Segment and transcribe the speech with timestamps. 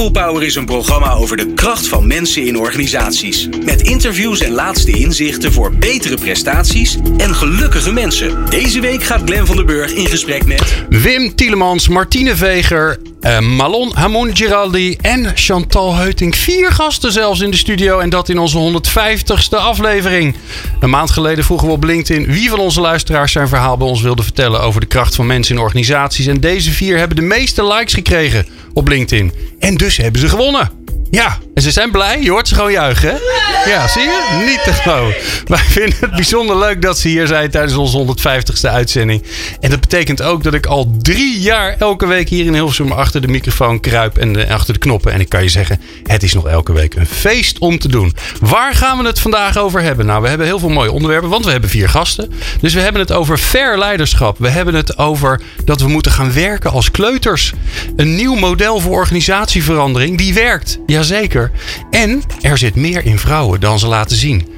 [0.00, 3.48] People Power is een programma over de kracht van mensen in organisaties.
[3.64, 8.50] Met interviews en laatste inzichten voor betere prestaties en gelukkige mensen.
[8.50, 10.84] Deze week gaat Glen van der Burg in gesprek met...
[10.88, 16.36] Wim Tielemans, Martine Veger, uh, Malon Hamon Giraldi en Chantal Heuting.
[16.36, 20.36] Vier gasten zelfs in de studio en dat in onze 150ste aflevering.
[20.80, 24.02] Een maand geleden vroegen we op LinkedIn wie van onze luisteraars zijn verhaal bij ons
[24.02, 26.26] wilde vertellen over de kracht van mensen in organisaties.
[26.26, 29.32] En deze vier hebben de meeste likes gekregen op LinkedIn.
[29.58, 30.70] En dus hebben ze gewonnen.
[31.10, 32.22] Ja, en ze zijn blij.
[32.22, 33.70] Je hoort ze gewoon juichen, hè?
[33.70, 34.44] Ja, zie je?
[34.46, 35.14] Niet te geloven.
[35.46, 39.22] Wij vinden het bijzonder leuk dat ze hier zijn tijdens onze 150ste uitzending.
[39.60, 43.20] En dat betekent ook dat ik al drie jaar elke week hier in Hilversum achter
[43.20, 45.12] de microfoon kruip en achter de knoppen.
[45.12, 48.14] En ik kan je zeggen, het is nog elke week een feest om te doen.
[48.40, 50.06] Waar gaan we het vandaag over hebben?
[50.06, 52.32] Nou, we hebben heel veel mooie onderwerpen, want we hebben vier gasten.
[52.60, 54.38] Dus we hebben het over fair leiderschap.
[54.38, 57.52] We hebben het over dat we moeten gaan werken als kleuters.
[57.96, 60.78] Een nieuw model voor organisatieverandering die werkt.
[61.00, 61.50] Jazeker.
[61.90, 64.48] En er zit meer in vrouwen dan ze laten zien.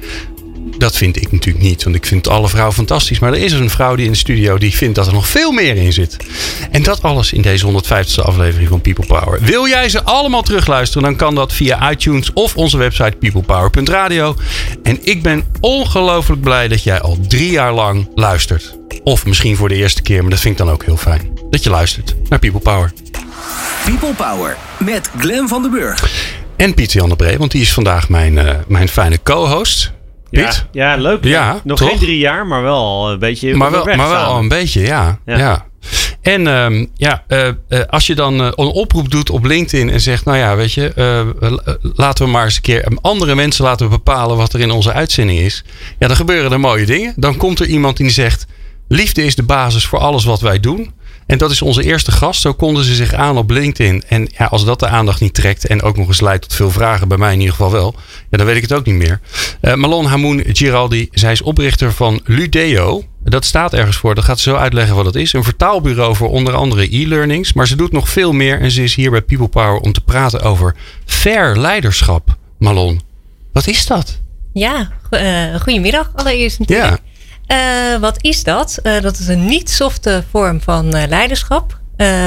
[0.77, 3.19] Dat vind ik natuurlijk niet, want ik vind alle vrouwen fantastisch.
[3.19, 5.51] Maar er is een vrouw die in de studio die vindt dat er nog veel
[5.51, 6.17] meer in zit.
[6.71, 9.41] En dat alles in deze 150ste aflevering van People Power.
[9.41, 14.35] Wil jij ze allemaal terugluisteren, dan kan dat via iTunes of onze website peoplepower.radio.
[14.83, 18.77] En ik ben ongelooflijk blij dat jij al drie jaar lang luistert.
[19.03, 21.39] Of misschien voor de eerste keer, maar dat vind ik dan ook heel fijn.
[21.49, 22.91] Dat je luistert naar People Power.
[23.85, 26.31] People Power met Glen van den Burg.
[26.55, 29.91] En Piet Jan de Bree, want die is vandaag mijn, uh, mijn fijne co-host.
[30.29, 30.65] Piet?
[30.71, 31.23] Ja, ja leuk.
[31.23, 31.89] Ja, Nog toch?
[31.89, 33.55] geen drie jaar, maar wel een beetje.
[33.55, 35.19] Maar wel, maar wel al een beetje, ja.
[35.25, 35.37] ja.
[35.37, 35.65] Ja.
[36.21, 40.25] En um, ja, uh, uh, als je dan een oproep doet op LinkedIn en zegt,
[40.25, 40.91] nou ja, weet je,
[41.95, 45.39] laten we maar eens een keer andere mensen laten bepalen wat er in onze uitzending
[45.39, 45.63] is.
[45.99, 47.13] Ja, dan gebeuren er mooie dingen.
[47.15, 48.45] Dan komt er iemand die zegt,
[48.87, 50.93] liefde is de basis voor alles wat wij doen.
[51.25, 52.41] En dat is onze eerste gast.
[52.41, 54.03] Zo konden ze zich aan op LinkedIn.
[54.07, 56.71] En ja, als dat de aandacht niet trekt en ook nog eens leidt tot veel
[56.71, 57.95] vragen, bij mij in ieder geval wel,
[58.29, 59.19] ja, dan weet ik het ook niet meer.
[59.61, 63.03] Uh, Malon Hamoun Giraldi, zij is oprichter van Ludeo.
[63.23, 64.15] Dat staat ergens voor.
[64.15, 65.33] Dat gaat ze zo uitleggen wat het is.
[65.33, 67.53] Een vertaalbureau voor onder andere e-learnings.
[67.53, 68.61] Maar ze doet nog veel meer.
[68.61, 70.75] En ze is hier bij People Power om te praten over
[71.05, 72.37] fair leiderschap.
[72.57, 73.01] Malon,
[73.51, 74.21] wat is dat?
[74.53, 76.89] Ja, uh, goedemiddag allereerst natuurlijk.
[76.89, 77.12] Ja.
[77.47, 78.79] Uh, wat is dat?
[78.83, 81.81] Uh, dat is een niet-softe vorm van uh, leiderschap.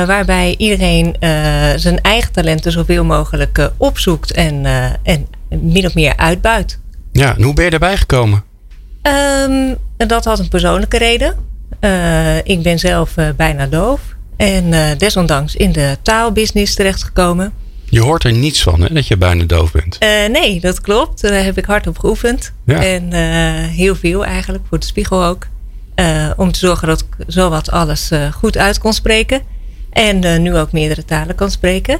[0.06, 1.16] waarbij iedereen
[1.76, 4.64] zijn eigen talenten zoveel mogelijk opzoekt en,
[5.02, 6.78] en min of meer uitbuit.
[7.12, 8.44] Ja, en hoe ben je daarbij gekomen?
[9.02, 11.36] Um, dat had een persoonlijke reden.
[12.44, 14.00] ik ben zelf bijna doof.
[14.36, 17.52] En desondanks in de taalbusiness terechtgekomen.
[17.96, 19.98] Je hoort er niets van, hè, dat je bijna doof bent.
[20.02, 21.20] Uh, nee, dat klopt.
[21.20, 22.52] Daar heb ik hard op geoefend.
[22.64, 22.84] Ja.
[22.84, 25.46] En uh, heel veel eigenlijk, voor de spiegel ook.
[26.00, 29.42] Uh, om te zorgen dat ik zowat alles goed uit kon spreken.
[29.90, 31.98] En nu ook meerdere talen kan spreken.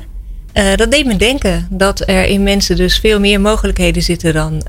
[0.77, 4.63] dat deed me denken dat er in mensen dus veel meer mogelijkheden zitten dan,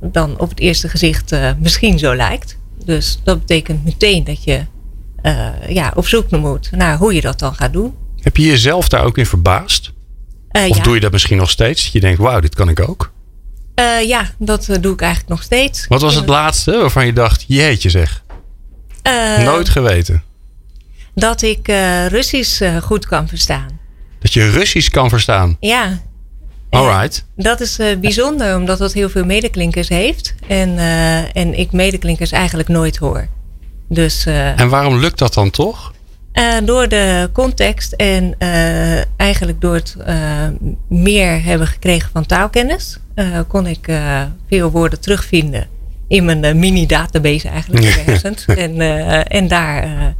[0.00, 2.58] dan op het eerste gezicht misschien zo lijkt.
[2.84, 4.60] Dus dat betekent meteen dat je
[5.68, 7.94] ja, op zoek moet naar hoe je dat dan gaat doen.
[8.20, 9.92] Heb je jezelf daar ook in verbaasd?
[10.52, 10.82] Uh, of ja.
[10.82, 11.88] doe je dat misschien nog steeds?
[11.92, 13.12] Je denkt, wauw, dit kan ik ook.
[13.74, 15.86] Uh, ja, dat uh, doe ik eigenlijk nog steeds.
[15.88, 18.22] Wat was het laatste waarvan je dacht, jeetje zeg.
[19.02, 20.22] Eh, Nooit geweten.
[21.14, 21.66] Dat ik
[22.08, 23.80] Russisch goed kan verstaan.
[24.20, 25.56] Dat je Russisch kan verstaan?
[25.60, 25.98] Ja.
[26.70, 27.24] Alright.
[27.36, 30.34] Dat is bijzonder, omdat dat heel veel medeklinkers heeft.
[30.46, 30.78] En,
[31.32, 33.28] en ik medeklinkers eigenlijk nooit hoor.
[33.88, 35.92] Dus, en waarom lukt dat dan toch?
[36.34, 40.14] Uh, door de context en uh, eigenlijk door het uh,
[40.88, 42.98] meer hebben gekregen van taalkennis,
[43.48, 43.90] kon ik
[44.48, 45.66] veel woorden terugvinden
[46.08, 47.84] in mijn mini-database eigenlijk
[48.46, 48.80] en,
[49.26, 50.14] en daar,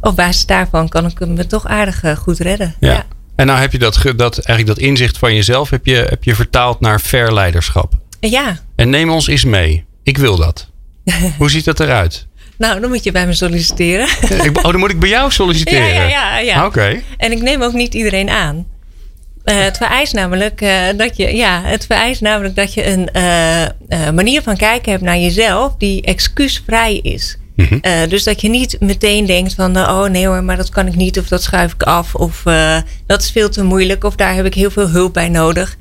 [0.00, 2.74] op basis daarvan kan ik me toch aardig goed redden.
[2.80, 2.92] Ja.
[2.92, 3.06] ja.
[3.38, 6.34] En nou heb je dat, dat, eigenlijk dat inzicht van jezelf heb je, heb je
[6.34, 7.92] vertaald naar fair leiderschap.
[8.20, 8.58] Ja.
[8.76, 9.84] En neem ons eens mee.
[10.02, 10.70] Ik wil dat.
[11.38, 12.27] Hoe ziet dat eruit?
[12.58, 14.08] Nou, dan moet je bij me solliciteren.
[14.44, 15.86] Ik, oh, dan moet ik bij jou solliciteren?
[15.86, 16.38] Ja, ja, ja.
[16.38, 16.56] ja.
[16.66, 16.66] Oké.
[16.66, 17.04] Okay.
[17.16, 18.66] En ik neem ook niet iedereen aan.
[19.44, 24.10] Uh, het vereist namelijk uh, dat je, ja, het vereist namelijk dat je een uh,
[24.10, 27.38] manier van kijken hebt naar jezelf die excuusvrij is.
[27.56, 27.74] Mhm.
[27.74, 28.08] Mm -hmm.
[28.08, 31.18] dus dat je niet meteen denkt van, oh nee hoor, maar dat kan ik niet,
[31.18, 32.42] of dat schuif ik af, of
[33.06, 35.76] dat is veel te moeilijk, of daar heb ik heel veel hulp bij nodig.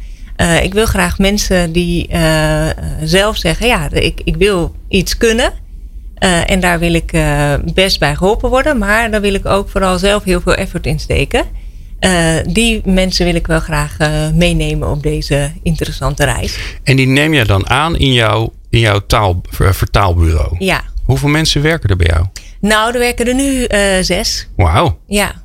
[0.61, 2.09] ik wil graag mensen die
[3.03, 5.53] zelf zeggen, ja, ik, ik wil iets kunnen.
[6.19, 8.77] Uh, en daar wil ik uh, best bij geholpen worden.
[8.77, 11.45] Maar daar wil ik ook vooral zelf heel veel effort in steken.
[11.99, 13.97] Uh, die mensen wil ik wel graag
[14.33, 16.59] meenemen op deze interessante reis.
[16.83, 20.55] En die neem je dan aan in jouw, in jouw taal, vertaalbureau?
[20.59, 20.83] Ja.
[21.05, 22.25] Hoeveel mensen werken er bij jou?
[22.61, 23.65] Nou, er werken er nu
[24.03, 24.47] zes.
[24.55, 24.99] Wauw.
[25.07, 25.41] Ja.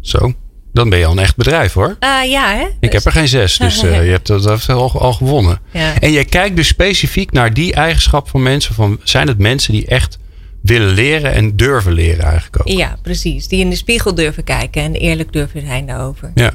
[0.00, 0.34] Zo.
[0.76, 1.96] Dan ben je al een echt bedrijf hoor.
[2.00, 2.66] Uh, ja, hè?
[2.80, 5.60] Ik heb er geen zes, dus uh, je hebt dat al, al gewonnen.
[5.70, 6.00] Ja.
[6.00, 8.74] En jij kijkt dus specifiek naar die eigenschap van mensen.
[8.74, 10.18] Van, zijn het mensen die echt
[10.62, 12.68] willen leren en durven leren eigenlijk ook?
[12.68, 13.48] Ja, precies.
[13.48, 16.30] Die in de spiegel durven kijken en eerlijk durven zijn daarover.
[16.34, 16.52] Ja.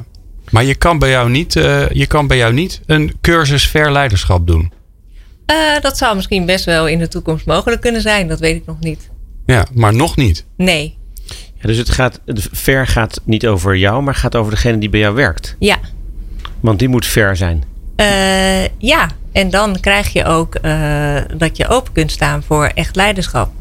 [0.50, 4.48] Maar je kan bij jou niet, uh, je kan bij jou niet een cursus verleiderschap
[4.48, 4.72] doen.
[5.82, 8.28] dat zou misschien best wel in de toekomst mogelijk kunnen zijn.
[8.28, 9.10] Dat weet ik nog niet.
[9.46, 10.46] Ja, maar nog niet.
[10.58, 11.00] Nee.
[11.62, 12.20] Ja, dus het gaat,
[12.52, 15.56] ver gaat niet over jou, maar gaat over degene die bij jou werkt.
[15.60, 15.78] Ja.
[16.60, 17.64] Want die moet ver zijn.
[17.96, 22.96] Uh, ja, en dan krijg je ook uh, dat je open kunt staan voor echt
[22.96, 23.52] leiderschap.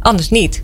[0.00, 0.62] Anders niet.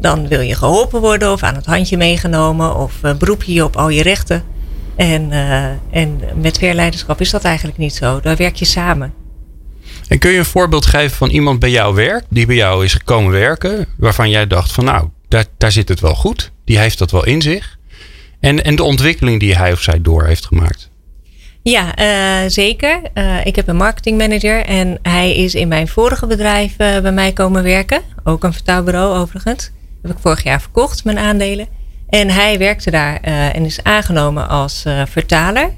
[0.00, 3.64] Dan wil je geholpen worden of aan het handje meegenomen of uh, beroep je je
[3.64, 4.42] op al je rechten.
[4.96, 5.32] En,
[5.90, 8.20] en met verleiderschap is dat eigenlijk niet zo.
[8.20, 9.12] Daar werk je samen.
[10.08, 12.94] En kun je een voorbeeld geven van iemand bij jou werkt, die bij jou is
[12.94, 16.52] gekomen werken, waarvan jij dacht van nou, daar, zit het wel goed.
[16.64, 17.78] Die heeft dat wel in zich.
[18.40, 20.90] En, en de ontwikkeling die hij of zij door heeft gemaakt.
[21.62, 23.00] Ja, uh, zeker.
[23.14, 27.32] Uh, ik heb een marketingmanager en hij is in mijn vorige bedrijf uh, bij mij
[27.32, 28.00] komen werken.
[28.24, 29.64] Ook een vertaalbureau overigens.
[29.64, 31.66] Dat heb ik vorig jaar verkocht, mijn aandelen.
[32.08, 35.70] En hij werkte daar en is aangenomen als vertaler.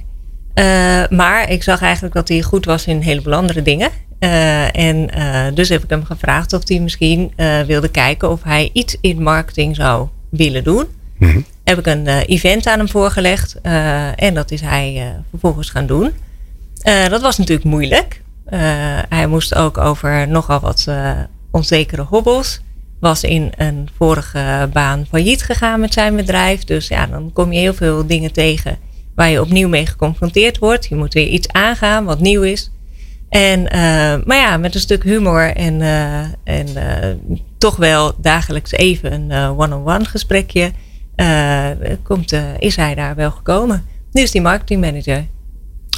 [1.11, 3.91] maar ik zag eigenlijk dat hij goed was in een heleboel andere dingen.
[4.20, 8.43] Uh, en uh, dus heb ik hem gevraagd of hij misschien uh, wilde kijken of
[8.43, 10.87] hij iets in marketing zou willen doen.
[11.19, 11.44] Mm -hmm.
[11.64, 13.61] Heb ik een event aan hem voorgelegd
[14.17, 16.12] en dat is hij vervolgens gaan doen.
[17.08, 18.22] dat was natuurlijk moeilijk.
[19.08, 20.88] hij moest ook over nogal wat
[21.50, 22.61] onzekere hobbels.
[23.00, 26.64] Was in een vorige baan failliet gegaan met zijn bedrijf.
[26.64, 28.78] Dus ja, dan kom je heel veel dingen tegen
[29.14, 30.87] waar je opnieuw mee geconfronteerd wordt.
[30.87, 32.70] Je moet weer iets aangaan wat nieuw is.
[33.31, 38.71] En, uh, maar ja, met een stuk humor en, uh, en uh, toch wel dagelijks
[38.71, 40.73] even een one-on-one -on -one gesprekje,
[42.03, 43.85] komt, is hij daar wel gekomen.
[44.12, 45.27] Nu is hij marketingmanager.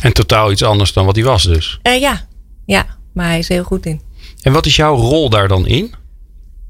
[0.02, 1.81] En totaal iets anders dan wat hij was dus?
[1.82, 2.26] ja,
[2.67, 4.00] ja, maar hij is heel goed in.
[4.43, 5.94] En wat is jouw rol daar dan in?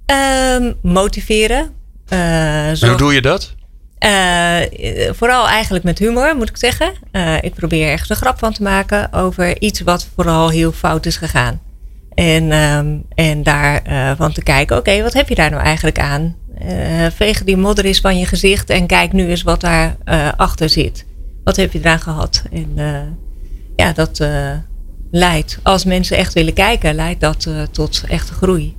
[0.06, 1.72] Um, motiveren.
[2.08, 3.54] en hoe doe je dat?
[4.04, 4.60] Uh,
[5.10, 6.92] vooral eigenlijk met humor, moet ik zeggen.
[7.12, 11.06] Uh, ik probeer ergens een grap van te maken over iets wat vooral heel fout
[11.06, 11.60] is gegaan.
[12.14, 15.98] En, um, en daarvan uh, van te kijken, oké, wat heb je daar nou eigenlijk
[15.98, 16.36] aan?
[17.14, 19.96] veeg die modder eens van je gezicht en kijk nu eens wat daar
[20.36, 21.06] achter zit.
[21.44, 22.42] Wat heb je eraan gehad?
[22.52, 22.76] En
[23.76, 24.26] ja, dat
[25.10, 28.76] leidt, als mensen echt willen kijken, leidt dat tot echte groei.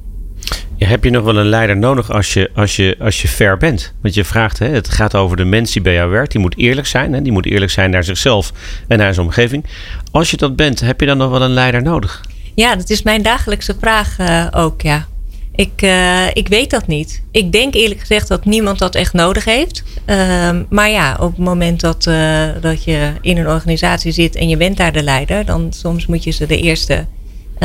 [0.77, 3.93] Heb je nog wel een leider nodig als je, als je, als je ver bent?
[4.01, 6.31] Want je vraagt, hè, het gaat over de mens die bij jou werkt.
[6.31, 7.13] Die moet eerlijk zijn.
[7.13, 7.21] Hè?
[7.21, 8.51] Die moet eerlijk zijn naar zichzelf
[8.87, 9.65] en naar zijn omgeving.
[10.11, 12.21] Als je dat bent, heb je dan nog wel een leider nodig?
[12.55, 15.07] Ja, dat is mijn dagelijkse vraag uh, ook, ja.
[15.55, 17.23] Ik, uh, ik weet dat niet.
[17.31, 19.83] Ik denk eerlijk gezegd dat niemand dat echt nodig heeft.
[20.05, 24.49] Uh, maar ja, op het moment dat, uh, dat je in een organisatie zit en
[24.49, 27.05] je bent daar de leider, dan soms moet je ze de eerste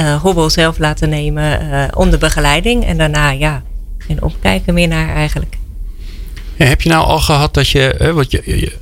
[0.04, 2.84] hobbel zelf laten nemen uh, onder begeleiding.
[2.84, 3.62] En daarna, ja,
[3.98, 5.56] geen opkijken meer naar eigenlijk.
[6.56, 8.72] Heb je nou al gehad dat je, wat je,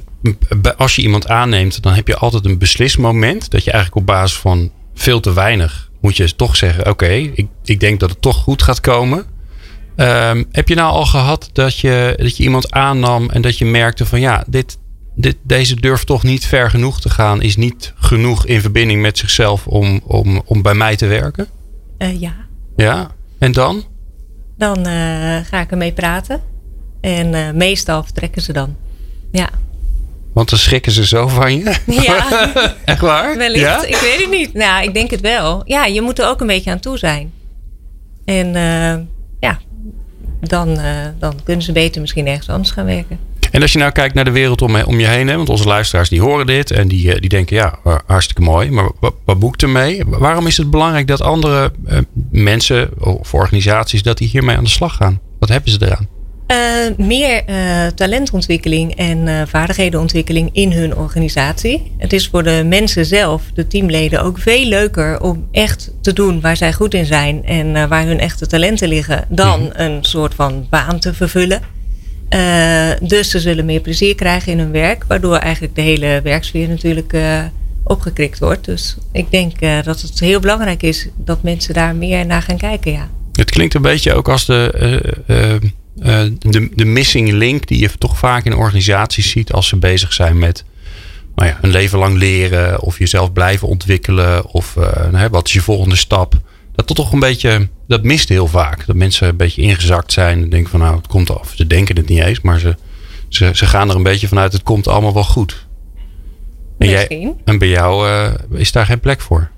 [0.76, 3.50] als je iemand aanneemt, dan heb je altijd een beslismoment.
[3.50, 7.46] Dat je eigenlijk op basis van veel te weinig moet je toch zeggen: Oké, ik,
[7.64, 9.24] ik denk dat het toch goed gaat komen.
[9.96, 13.64] Um, heb je nou al gehad dat je, dat je iemand aannam en dat je
[13.64, 14.78] merkte van ja, dit,
[15.16, 19.18] dit, deze durft toch niet ver genoeg te gaan, is niet genoeg in verbinding met
[19.18, 21.48] zichzelf om, om, om bij mij te werken?
[21.98, 22.34] Uh, ja.
[22.76, 23.84] Ja, en dan?
[24.58, 26.42] Dan uh, ga ik ermee praten.
[27.00, 28.76] En uh, meestal vertrekken ze dan.
[29.32, 29.48] Ja.
[30.32, 31.76] Want dan schrikken ze zo van je?
[31.86, 32.52] Ja.
[32.84, 33.36] Echt waar?
[33.36, 33.60] Wellicht.
[33.60, 33.84] Ja?
[33.84, 34.54] Ik weet het niet.
[34.54, 35.62] Nou, ik denk het wel.
[35.64, 37.32] Ja, je moet er ook een beetje aan toe zijn.
[38.24, 38.54] En
[40.40, 40.78] dan,
[41.18, 43.18] dan kunnen ze beter misschien ergens anders gaan werken.
[43.50, 45.64] En als je nou kijkt naar de wereld om, om je heen, hè, want onze
[45.64, 49.62] luisteraars die horen dit en die, die denken ja, hartstikke mooi, maar wat, wat boekt
[49.62, 50.02] ermee?
[50.06, 51.72] Waarom is het belangrijk dat andere
[52.30, 55.20] mensen of organisaties dat die hiermee aan de slag gaan?
[55.38, 56.08] Wat hebben ze eraan?
[56.50, 61.92] Uh, meer uh, talentontwikkeling en vaardigheden in hun organisatie.
[61.98, 66.40] Het is voor de mensen zelf, de teamleden, ook veel leuker om echt te doen
[66.40, 69.70] waar zij goed in zijn en waar hun echte talenten liggen, dan mm.
[69.72, 71.60] een soort van baan te vervullen.
[73.00, 77.16] Dus ze zullen meer plezier krijgen in hun werk, waardoor eigenlijk de hele werksfeer natuurlijk
[77.84, 78.64] opgekrikt wordt.
[78.64, 82.92] Dus ik denk dat het heel belangrijk is dat mensen daar meer naar gaan kijken.
[82.92, 83.08] Ja.
[83.32, 85.72] Het klinkt een beetje ook als de,
[86.38, 90.38] de, de missing link die je toch vaak in organisaties ziet als ze bezig zijn
[90.38, 90.64] met
[91.34, 94.76] nou ja, een leven lang leren of jezelf blijven ontwikkelen of
[95.30, 96.40] wat is je volgende stap.
[96.74, 98.86] dat toch een beetje, dat mist heel vaak.
[98.86, 101.52] Dat mensen een beetje ingezakt zijn en denken van nou, het komt af.
[101.54, 102.76] Ze denken het niet eens, maar ze,
[103.28, 105.66] ze, ze gaan er een beetje vanuit, het komt allemaal wel goed.
[106.78, 109.50] En, jij, en bij jou uh, is daar geen plek voor?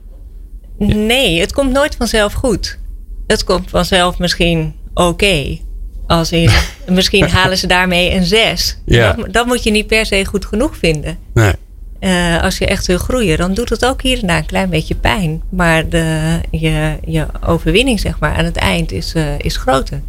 [0.78, 2.78] Nee, het komt nooit vanzelf goed.
[3.26, 5.58] Het komt vanzelf misschien oké.
[6.08, 6.50] Als in,
[6.88, 8.78] misschien halen ze daarmee een 6.
[8.84, 9.12] Ja.
[9.12, 11.18] Dat, dat, moet je niet per se goed genoeg vinden.
[11.34, 11.52] Nee.
[12.00, 14.70] Uh, als je echt wil groeien, dan doet het ook hier en daar een klein
[14.70, 15.42] beetje pijn.
[15.48, 20.00] Maar de, je, je overwinning, zeg maar, aan het eind is, uh, is groter.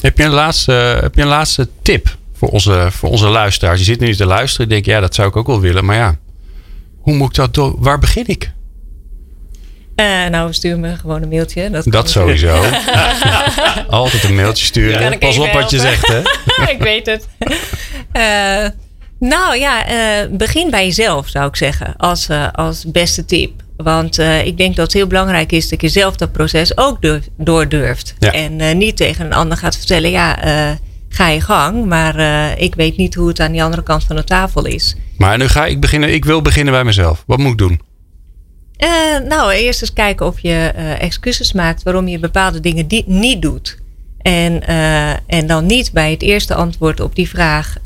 [0.00, 3.78] Heb je een laatste, heb je een laatste tip voor onze, voor onze luisteraars?
[3.78, 5.84] Je zit nu te luisteren en denk, ja, dat zou ik ook wel willen.
[5.84, 6.16] Maar ja,
[7.00, 7.76] hoe moet ik dat doen?
[7.78, 8.52] Waar begin ik?
[10.00, 11.70] Uh, nou, stuur me gewoon een mailtje.
[11.70, 12.64] Dat, dat sowieso.
[13.88, 15.18] Altijd een mailtje sturen.
[15.18, 16.18] Pas op wat je zegt, hè?
[16.74, 17.28] ik weet het.
[18.12, 18.68] Uh,
[19.18, 21.96] nou ja, uh, begin bij jezelf, zou ik zeggen.
[21.96, 23.50] Als, als beste tip.
[23.76, 27.28] Want ik denk dat het heel belangrijk is dat je zelf dat proces ook durf,
[27.36, 28.14] door durft.
[28.18, 28.32] Ja.
[28.32, 30.38] En niet tegen een ander gaat vertellen, ja,
[31.08, 31.86] ga je gang.
[31.86, 32.18] Maar
[32.58, 34.96] ik weet niet hoe het aan die andere kant van de tafel is.
[35.16, 36.12] Maar nu ga ik beginnen.
[36.14, 37.22] Ik wil beginnen bij mezelf.
[37.26, 37.80] Wat moet ik doen?
[38.78, 43.42] Uh, nou, eerst eens kijken of je uh, excuses maakt waarom je bepaalde dingen niet
[43.42, 43.78] doet.
[44.18, 47.76] En, uh, en dan niet bij het eerste antwoord op die vraag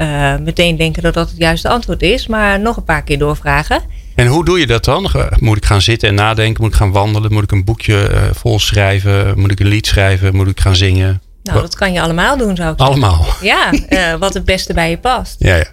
[0.41, 3.83] meteen denken dat dat het juiste antwoord is, maar nog een paar keer doorvragen.
[4.15, 5.11] En hoe doe je dat dan?
[5.39, 6.63] Moet ik gaan zitten en nadenken?
[6.63, 7.33] Moet ik gaan wandelen?
[7.33, 9.39] Moet ik een boekje vol schrijven?
[9.39, 10.37] Moet ik een lied schrijven?
[10.37, 11.23] Moet ik gaan zingen?
[11.43, 13.03] Nou, dat kan je allemaal doen, zou ik zeggen.
[13.03, 13.27] Allemaal?
[13.41, 13.71] Ja,
[14.19, 15.37] wat het beste bij je past.
[15.49, 15.67] Ja, ja.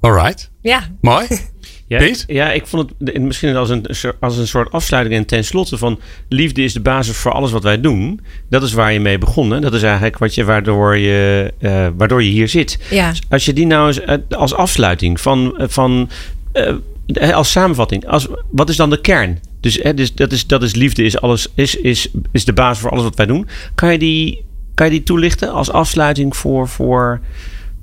[0.00, 0.50] Alright.
[0.60, 0.80] Ja.
[1.00, 1.26] Mooi.
[1.88, 3.86] Ja, ja, ik vond het misschien als een,
[4.20, 7.80] als een soort afsluiting en tenslotte van liefde is de basis voor alles wat wij
[7.80, 8.20] doen.
[8.48, 9.60] Dat is waar je mee begonnen.
[9.60, 12.78] Dat is eigenlijk wat je, waardoor, je, uh, waardoor je hier zit.
[12.90, 13.12] Ja.
[13.28, 16.10] Als je die nou eens eh, als afsluiting van, eh, van
[16.54, 19.38] uh, als samenvatting, als, wat is dan de kern?
[19.60, 22.82] Dus, hè, dus dat, is, dat is liefde, is, alles, is, is, is de basis
[22.82, 23.48] voor alles wat wij doen.
[23.74, 27.20] Kan je die, kan je die toelichten als afsluiting voor, voor,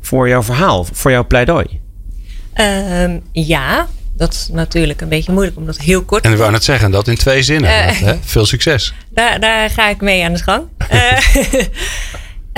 [0.01, 1.83] voor jouw verhaal, voor jouw pleidooi?
[2.61, 6.39] Um, ja, dat is natuurlijk een beetje moeilijk om dat heel kort te En ik
[6.39, 7.69] wou net zeggen, dat in twee zinnen.
[7.69, 8.15] Uh, hè?
[8.21, 8.93] Veel succes.
[9.09, 10.63] Daar, daar ga ik mee aan de gang.
[10.91, 11.19] uh,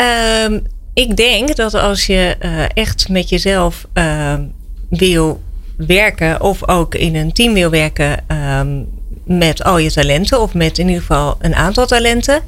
[0.46, 0.64] um,
[1.04, 4.42] ik denk dat als je uh, echt met jezelf ehm,
[4.90, 5.42] wil
[5.78, 8.84] werken, of ook in een team wil werken ehm,
[9.24, 12.42] met al je talenten, of met in ieder geval een aantal talenten.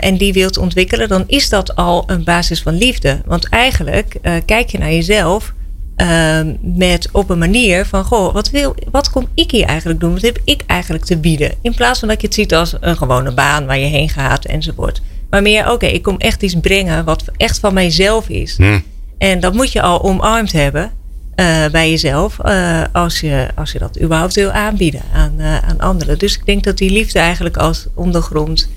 [0.00, 3.20] en die wilt ontwikkelen, dan is dat al een basis van liefde.
[3.24, 5.52] Want eigenlijk kijk je naar jezelf
[5.96, 10.12] Ehm, met op een manier van, goh, wat, wil, wat kom ik hier eigenlijk doen?
[10.12, 11.54] Wat heb ik eigenlijk te bieden?
[11.62, 14.44] In plaats van dat je het ziet als een gewone baan waar je heen gaat
[14.44, 15.02] enzovoort.
[15.30, 18.56] Maar meer, oké, ik kom echt iets brengen wat echt van mijzelf is.
[18.56, 18.82] Hmm.
[19.18, 20.90] En dat moet je al omarmd hebben
[21.36, 25.80] uh, bij jezelf, uh, als, je, als je dat überhaupt wil aanbieden aan, uh, aan
[25.80, 26.18] anderen.
[26.18, 28.68] Dus ik denk dat die liefde eigenlijk als ondergrond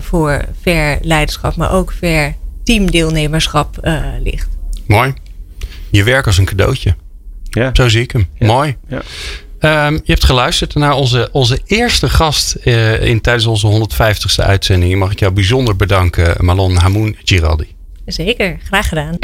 [0.00, 3.88] voor ver leiderschap, maar ook ver teamdeelnemerschap
[4.22, 4.48] ligt.
[4.86, 5.14] Mooi
[5.96, 6.94] je werk als een cadeautje.
[7.42, 7.70] Ja.
[7.72, 8.28] Zo zie ik hem.
[8.38, 8.76] Mooi.
[8.88, 9.02] Ja.
[9.86, 14.98] Um, je hebt geluisterd naar onze, onze eerste gast uh, in, tijdens onze 150ste uitzending.
[14.98, 17.74] Mag ik jou bijzonder bedanken, Malon Hamoun Giraldi.
[18.06, 19.18] Zeker, graag gedaan.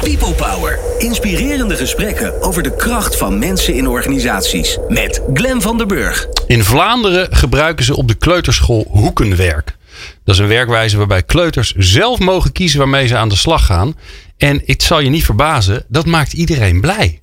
[0.00, 0.78] People Power.
[0.98, 4.78] Inspirerende gesprekken over de kracht van mensen in organisaties.
[4.88, 6.26] Met Glen van der Burg.
[6.46, 9.76] In Vlaanderen gebruiken ze op de kleuterschool hoekenwerk.
[10.24, 13.94] Dat is een werkwijze waarbij kleuters zelf mogen kiezen waarmee ze aan de slag gaan.
[14.40, 17.22] En het zal je niet verbazen, dat maakt iedereen blij.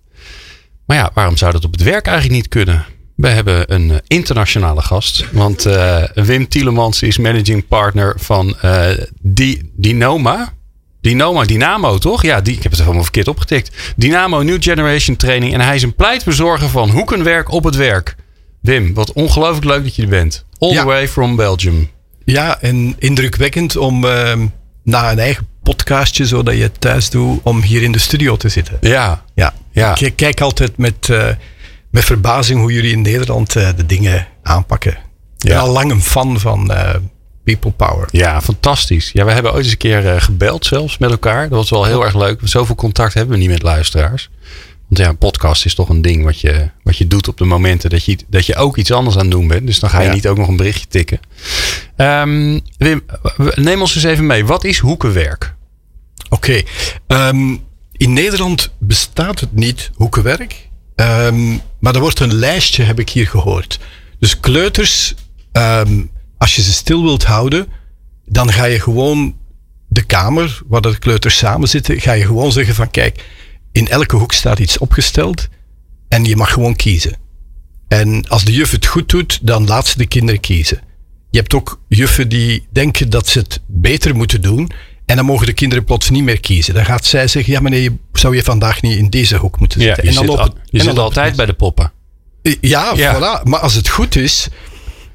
[0.86, 2.86] Maar ja, waarom zou dat op het werk eigenlijk niet kunnen?
[3.16, 5.26] We hebben een eh, internationale gast.
[5.32, 8.90] Want uh, Wim Tielemans is managing partner van uh,
[9.76, 10.54] Dinoma.
[11.02, 12.24] Dinoma, Dynamo toch?
[12.24, 13.94] Ja, die, ik heb het helemaal verkeerd opgetikt.
[13.96, 15.54] Dynamo New Generation Training.
[15.54, 18.16] En hij is een pleitbezorger van hoekenwerk op het werk.
[18.62, 20.46] Wim, wat ongelooflijk leuk dat je er bent.
[20.60, 21.90] All the way from Belgium.
[22.26, 24.34] Ja, en indrukwekkend om uh,
[24.88, 28.50] na een eigen podcastje, zodat je het thuis doet, om hier in de studio te
[28.50, 28.78] zitten.
[28.82, 29.24] Ja.
[29.36, 29.54] ja.
[29.72, 30.00] ja.
[30.00, 31.28] Ik kijk altijd met, uh,
[31.92, 34.92] met verbazing hoe jullie in Nederland uh, de dingen aanpakken.
[34.92, 34.98] Ik
[35.38, 35.60] ben ja.
[35.60, 36.90] al lang een fan van uh,
[37.44, 38.08] People Power.
[38.12, 39.10] Ja, fantastisch.
[39.14, 41.50] Ja, we hebben ooit eens een keer gebeld zelfs met elkaar.
[41.50, 42.40] Dat was wel heel erg leuk.
[42.44, 44.30] Zoveel contact hebben we niet met luisteraars.
[44.88, 47.46] Want ja, een podcast is toch een ding wat je, wat je doet op de
[47.46, 49.68] momenten dat je, dat je ook iets anders aan het doen bent.
[49.68, 51.20] Dus dan ga je niet ook nog een berichtje tikken.
[51.98, 53.02] Um, Wim,
[53.56, 54.46] neem ons eens even mee.
[54.46, 55.56] Wat is hoekenwerk?
[56.30, 56.64] Oké.
[57.06, 57.30] Okay.
[57.30, 57.58] Um, ehm,
[57.92, 60.70] in Nederland bestaat het niet, hoekenwerk.
[60.96, 63.80] Um, maar er wordt een lijstje, heb ik hier gehoord.
[64.20, 65.16] Dus kleuters,
[66.38, 67.68] als je ze stil wilt houden,
[68.26, 69.36] dan ga je gewoon
[69.88, 73.24] de kamer waar de kleuters samen zitten, ga je gewoon zeggen van kijk,
[73.78, 75.48] in elke hoek staat iets opgesteld
[76.08, 77.16] en je mag gewoon kiezen.
[77.88, 80.82] En als de juf het goed doet, dan laat ze de kinderen kiezen.
[81.30, 84.70] Je hebt ook juffen die denken dat ze het beter moeten doen.
[85.06, 86.74] En dan mogen de kinderen plots niet meer kiezen.
[86.74, 89.86] Dan gaat zij zeggen, ja meneer, zou je vandaag niet in deze hoek moeten Ja,
[89.86, 90.04] zitten?
[90.04, 91.92] je en dan zit, al- je en dan zit altijd bij de poppen.
[92.62, 93.16] Ja, Ja.
[93.16, 93.44] voilà.
[93.44, 94.48] Maar als het goed is,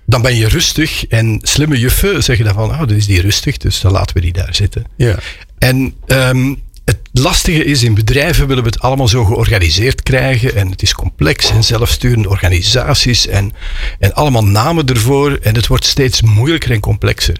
[0.06, 1.06] dan ben je rustig.
[1.06, 4.20] En slimme juffen zeggen dan van, oh, dan is die rustig, dus dan laten we
[4.20, 4.84] die daar zitten.
[4.96, 5.18] Ja.
[5.58, 6.54] En ehm,
[6.84, 10.54] het lastige is, in bedrijven willen we het allemaal zo georganiseerd krijgen.
[10.54, 13.52] En het is complex en zelfsturende organisaties en,
[13.98, 15.38] en allemaal namen ervoor.
[15.42, 17.36] En het wordt steeds moeilijker en complexer.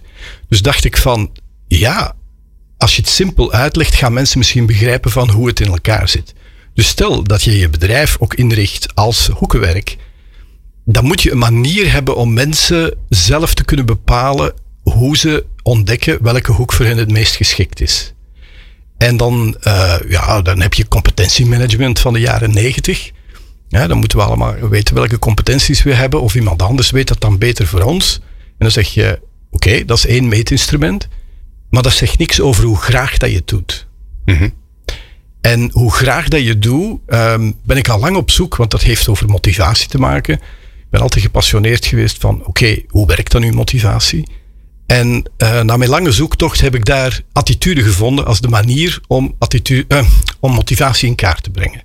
[0.49, 1.31] Dus dacht ik van,
[1.67, 2.15] ja,
[2.79, 6.35] als je het simpel uitlegt, gaan mensen misschien begrijpen van hoe het in elkaar zit.
[6.75, 9.97] Dus stel dat je je bedrijf ook inricht als hoekenwerk,
[10.85, 16.23] dan moet je een manier hebben om mensen zelf te kunnen bepalen hoe ze ontdekken
[16.23, 18.12] welke hoek voor hen het meest geschikt is.
[19.03, 23.11] En dan, eh, ja, dan heb je competentiemanagement van de jaren negentig.
[23.69, 26.21] Ja, dan moeten we allemaal weten welke competenties we hebben.
[26.21, 28.21] Of iemand anders weet dat dan beter voor ons.
[28.39, 31.09] En dan zeg je, oké, dat is één meetinstrument.
[31.71, 33.87] Maar dat zegt niks over hoe graag dat je het doet.
[35.41, 38.83] En hoe graag dat je doet, ehm, ben ik al lang op zoek, want dat
[38.83, 40.35] heeft over motivatie te maken.
[40.35, 44.27] Ik ben altijd gepassioneerd geweest van, oké, hoe werkt dan uw motivatie?
[44.93, 49.35] En eh, na mijn lange zoektocht heb ik daar attitude gevonden als de manier om,
[49.39, 50.07] attitude, eh,
[50.41, 51.83] om motivatie in kaart te brengen.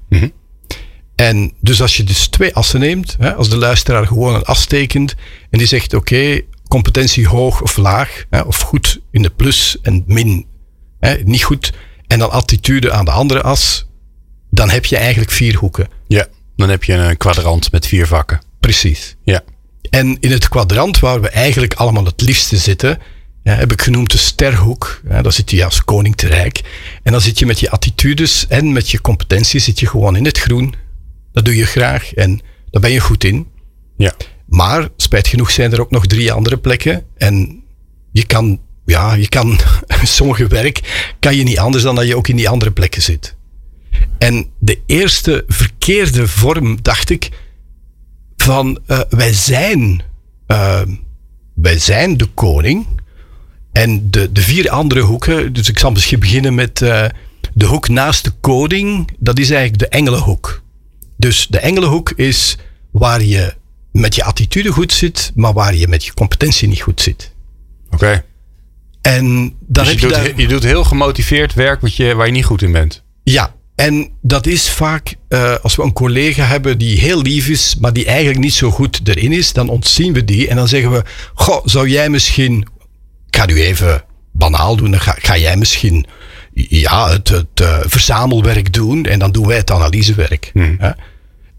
[1.15, 4.65] En dus als je dus twee assen neemt, hè, als de luisteraar gewoon een as
[4.65, 5.15] tekent
[5.49, 10.03] en die zegt oké, competentie hoog of laag, hè, of goed in de plus en
[10.07, 10.45] min,
[10.99, 11.73] hè, niet goed,
[12.07, 13.87] en dan attitude aan de andere as,
[14.49, 15.87] dan heb je eigenlijk vier hoeken.
[16.07, 16.27] Ja.
[16.55, 18.41] Dan heb je een kwadrant met vier vakken.
[18.59, 19.15] Precies.
[19.23, 19.43] Ja.
[19.89, 22.99] En in het kwadrant waar we eigenlijk allemaal het liefste zitten,
[23.43, 25.01] ja, heb ik genoemd de sterhoek.
[25.09, 26.61] Ja, daar zit je als koning te rijk.
[27.03, 30.25] En dan zit je met je attitudes en met je competenties zit je gewoon in
[30.25, 30.73] het groen.
[31.31, 33.47] Dat doe je graag en daar ben je goed in.
[33.97, 34.15] Ja.
[34.45, 37.05] Maar spijt genoeg zijn er ook nog drie andere plekken.
[37.17, 37.63] En
[38.11, 39.59] je kan, ja, je kan,
[40.03, 43.35] sommige werk kan je niet anders dan dat je ook in die andere plekken zit.
[44.17, 47.29] En de eerste verkeerde vorm, dacht ik,
[48.47, 50.01] van eh, wij zijn,
[50.45, 50.81] eh,
[51.53, 52.85] wij zijn de koning.
[53.71, 57.05] En de, de vier andere hoeken, dus ik zal misschien beginnen met eh,
[57.53, 60.61] de hoek naast de koning, dat is eigenlijk de engelenhoek.
[61.17, 62.57] Dus de engelenhoek is
[62.91, 63.53] waar je
[63.91, 67.33] met je attitude goed zit, maar waar je met je competentie niet goed zit.
[67.89, 68.23] Oké.
[69.01, 70.41] En dan Dus je, heb je, doet, daar...
[70.41, 73.03] je doet heel gemotiveerd werk wat je, waar je niet goed in bent.
[73.23, 77.75] Ja, en dat is vaak eh, als we een collega hebben die heel lief is,
[77.79, 80.91] maar die eigenlijk niet zo goed erin is, dan ontzien we die en dan zeggen
[80.91, 82.67] we: Goh, zou jij misschien,
[83.27, 86.05] ik ga nu even banaal doen, dan ga, ga jij misschien
[86.53, 90.51] ja, het, het eh, verzamelwerk doen en dan doen wij het analysewerk.
[90.53, 90.91] Hè?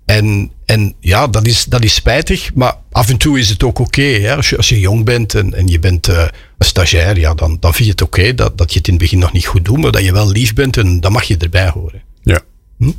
[0.05, 3.79] En, en ja, dat is, dat is spijtig, maar af en toe is het ook
[3.79, 4.35] oké.
[4.37, 6.27] als, je, als je jong bent en, en je bent eh,
[6.59, 9.03] een stagiair, ja, dan, dan vind je het oké dat, dat je het in het
[9.03, 11.37] begin nog niet goed doet, maar dat je wel lief bent en dan mag je
[11.37, 12.03] erbij horen.
[12.29, 12.41] Ja.
[12.79, 12.85] Hm?
[12.85, 12.93] Dus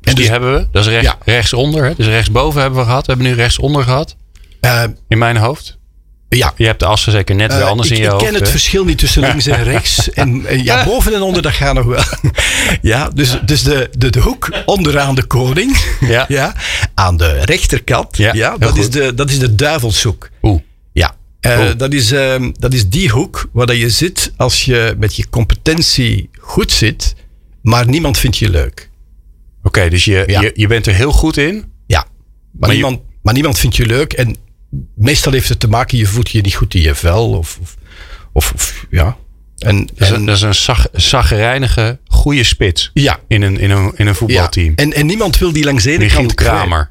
[0.00, 0.66] die dus- hebben we.
[0.72, 1.18] Dat is rechts, Ja.
[1.24, 1.84] rechtsonder.
[1.84, 1.94] Hè?
[1.94, 3.06] Dus rechtsboven hebben we gehad.
[3.06, 4.16] We hebben nu rechtsonder gehad.
[4.60, 5.78] Eh, In mijn hoofd.
[6.28, 8.24] ja, Je hebt de assen zeker net weer Eh, anders ik, in je ik hoofd.
[8.24, 10.10] ken het verschil niet tussen links en rechts.
[10.12, 12.02] En, en ja, boven en onder, dat gaat nog wel.
[12.82, 15.76] Ja, dus, dus de, de, de hoek onderaan de koning.
[16.28, 16.54] Ja.
[16.94, 18.16] aan de rechterkant.
[18.16, 20.28] Ja, Ja, dat, is de, dat is de duivelshoek.
[20.42, 20.60] Oeh.
[20.92, 24.94] Ja, eh, dat, is, ehm, dat is die hoek waar dat je zit als je
[24.98, 27.14] met je competentie goed zit,
[27.62, 28.90] maar niemand vindt je leuk.
[29.62, 30.40] Oké, dus je, Ja.
[30.40, 31.64] je, je bent er heel goed in.
[31.86, 32.04] Ja,
[32.50, 34.12] maar, niemand, maar niemand vindt je leuk.
[34.12, 34.36] En
[34.94, 37.30] meestal heeft het te maken, je voelt je niet goed in je vel.
[37.30, 37.76] Of, of,
[38.32, 39.16] of, of- ja.
[39.58, 42.90] En, Dat is, en- een, dat is een zag, zaggerijnige, goede spits.
[42.94, 44.14] ja, In een, in een, in een ja.
[44.14, 44.72] voetbalteam.
[44.76, 46.34] En, en niemand wil die langs de ene kant.
[46.34, 46.90] Kramer.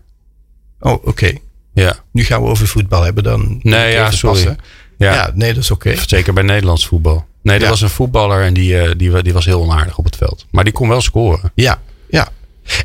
[0.80, 1.32] Oh, oké.
[1.74, 2.00] Ja.
[2.12, 3.60] Nu gaan we over voetbal hebben dan.
[3.64, 4.36] Nee, ja, sorry.
[4.36, 4.58] passen.
[4.98, 5.14] Ja.
[5.14, 5.32] Ja.
[5.36, 5.96] nee, dat is oké.
[6.08, 7.26] Zeker bij Nederlands voetbal.
[7.44, 7.70] Nee, Ja.
[7.70, 10.46] was een voetballer en die, eh, die, die was heel onaardig op het veld.
[10.52, 11.52] Maar die kon wel scoren.
[11.56, 12.30] Ja, ja.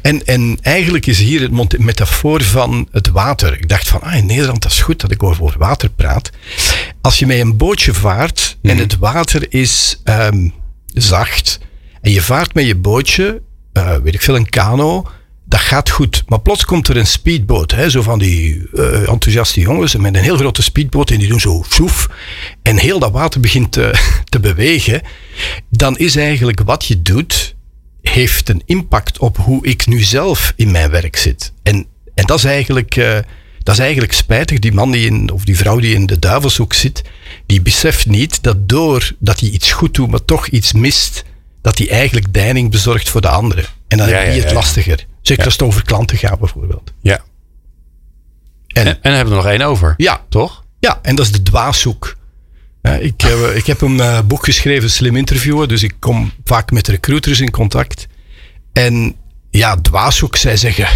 [0.03, 3.53] En, en eigenlijk is hier het metafoor van het water.
[3.53, 6.31] Ik dacht van, ah, in Nederland dat is goed dat ik over water praat.
[7.01, 10.49] Als je met een bootje vaart en het water is ehm,
[10.87, 11.59] zacht
[12.01, 13.43] en je vaart met je bootje,
[13.73, 15.09] eh, weet ik veel, een kano,
[15.49, 16.23] dat gaat goed.
[16.27, 20.23] Maar plots komt er een speedboot, hè, zo van die eh, enthousiaste jongens met een
[20.23, 22.09] heel grote speedboot en die doen zo soef
[22.63, 23.95] en heel dat water begint te,
[24.29, 25.03] te bewegen.
[25.71, 27.55] Dan is eigenlijk wat je doet,
[28.03, 31.53] heeft een impact op hoe ik nu zelf in mijn werk zit.
[31.63, 33.19] En, en dat, is eigenlijk, eh,
[33.63, 34.59] dat is eigenlijk spijtig.
[34.59, 37.03] Die man die in, of die vrouw die in de duivelshoek zit,
[37.47, 41.25] die beseft niet dat door dat hij iets goed doet, maar toch iets mist,
[41.63, 43.65] dat hij eigenlijk deining bezorgt voor de anderen.
[43.89, 44.55] En dan Ja, heb je ja, het ja.
[44.55, 45.07] lastiger.
[45.27, 46.93] Zeker als het over klanten gaat bijvoorbeeld.
[47.01, 47.21] Ja.
[48.67, 49.95] En, en, hebben we er nog één over.
[49.97, 50.25] Ja.
[50.29, 50.65] Toch?
[50.79, 52.17] Ja, en dat is de dwaashoek.
[53.01, 55.69] ik, heb, ik heb een uh, boek geschreven, Slim Interviewen.
[55.69, 58.07] Dus ik kom vaak met recruiters in contact.
[58.73, 59.15] En
[59.51, 60.89] ja, dwaashoek, zij zeggen...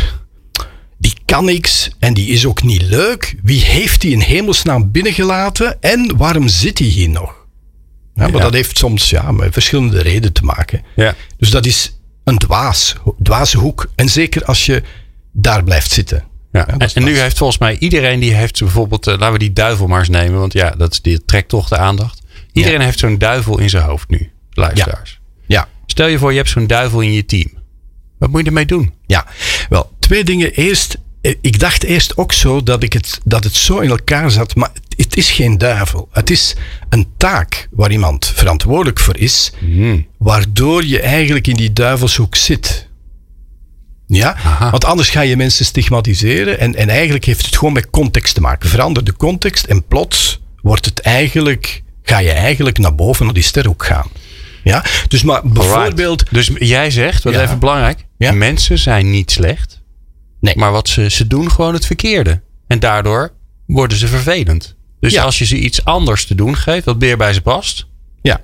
[0.99, 3.37] Die kan niks en die is ook niet leuk.
[3.43, 7.35] Wie heeft die in hemelsnaam binnengelaten en waarom zit hij hier nog?
[8.15, 10.83] Ja, maar dat heeft soms ja, met verschillende redenen te maken.
[10.97, 11.15] Ja.
[11.37, 12.00] Dus dat is
[12.31, 13.91] een dwaas, dwaze hoek.
[13.95, 14.83] En zeker als je
[15.33, 16.25] daar blijft zitten.
[16.53, 19.87] Ja, en, nu heeft volgens mij iedereen die heeft bijvoorbeeld, uh, laten we die duivel
[19.87, 22.23] maar eens nemen, want ja, dat die trekt toch de aandacht.
[22.53, 25.21] Iedereen heeft zo'n duivel in zijn hoofd nu, luisteraars.
[25.47, 25.69] Ja.
[25.87, 27.51] Stel je voor, je hebt zo'n duivel in je team.
[28.19, 28.95] Wat moet je ermee doen?
[29.07, 29.27] Ja,
[29.69, 30.53] wel, twee dingen.
[30.53, 31.01] Eerst, eh,
[31.41, 34.71] ik dacht eerst ook zo dat, ik het, dat het zo in elkaar zat, maar
[34.97, 36.09] het is geen duivel.
[36.13, 36.55] Het is
[36.89, 40.07] een taak waar iemand verantwoordelijk voor is, Hmm.
[40.19, 42.89] waardoor je eigenlijk in die duivelshoek zit.
[44.07, 44.37] Ja,
[44.71, 48.41] want anders ga je mensen stigmatiseren en, en eigenlijk heeft het gewoon met context te
[48.41, 48.69] maken.
[48.69, 53.43] Verander de context en plots wordt het eigenlijk, ga je eigenlijk naar boven naar die
[53.43, 54.09] sterhoek gaan.
[54.65, 56.25] Ja, dus maar bijvoorbeeld.
[56.31, 57.43] Dus jij zegt, wat Ja.
[57.43, 58.33] even belangrijk, Ja.
[58.33, 59.80] mensen zijn niet slecht,
[60.41, 60.55] Nee.
[60.57, 62.41] maar wat ze, ze doen gewoon het verkeerde.
[62.67, 63.33] En daardoor
[63.67, 64.77] worden ze vervelend.
[65.01, 65.23] Dus Ja.
[65.23, 67.87] als je ze iets anders te doen geeft, wat meer bij ze past.
[68.23, 68.41] Ja,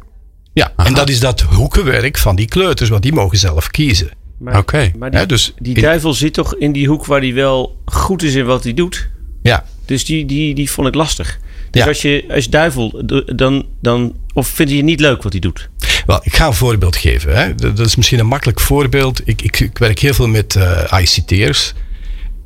[0.53, 0.73] ja.
[0.77, 4.11] en dat is dat hoekenwerk van die kleuters, want die mogen zelf kiezen.
[4.53, 4.93] Oké.
[4.99, 7.81] maar die, Ja, dus die in- duivel zit toch in die hoek waar hij wel
[7.85, 9.09] goed is in wat hij doet.
[9.43, 11.39] Ja, Dus die, die, die vond ik lastig.
[11.71, 11.89] Dus Ja.
[11.89, 13.03] als je als duivel,
[13.37, 15.69] dan, dan, of vind je het niet leuk wat hij doet?
[16.07, 17.37] Wel, ik ga een voorbeeld geven.
[17.37, 17.55] Hè.
[17.55, 19.21] Dat is misschien een makkelijk voorbeeld.
[19.29, 21.75] Ik, ik, ik werk heel veel met eh ICT'ers.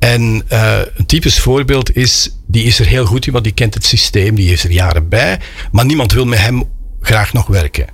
[0.01, 3.73] En eh, een typisch voorbeeld is, die is er heel goed in, want die kent
[3.73, 5.39] het systeem, die is er jaren bij.
[5.71, 6.63] Maar niemand wil met hem
[7.01, 7.87] graag nog werken.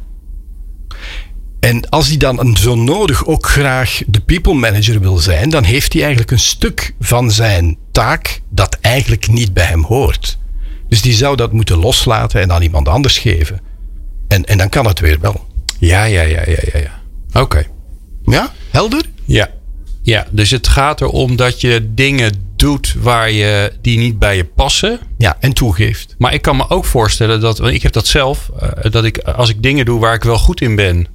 [1.60, 5.94] En als hij dan zo nodig ook graag de people manager wil zijn, dan heeft
[5.94, 10.38] hij eigenlijk een stuk van zijn taak dat eigenlijk niet bij hem hoort.
[10.90, 13.60] Dus die zou dat moeten loslaten en aan iemand anders geven.
[14.28, 15.46] En, en dan kan het weer wel.
[15.80, 16.80] Ja, ja, ja, ja, ja.
[16.80, 17.02] ja.
[17.42, 17.66] Oké.
[18.26, 19.06] Ja, helder?
[19.26, 19.50] Ja.
[20.14, 24.46] Ja, dus het gaat erom dat je dingen doet waar je, die niet bij je
[24.46, 25.00] passen.
[25.18, 26.16] Ja, en toegeeft.
[26.18, 29.18] Maar ik kan me ook voorstellen dat, want ik heb dat zelf, eh, dat ik
[29.20, 31.08] als ik dingen doe waar ik wel goed in ben,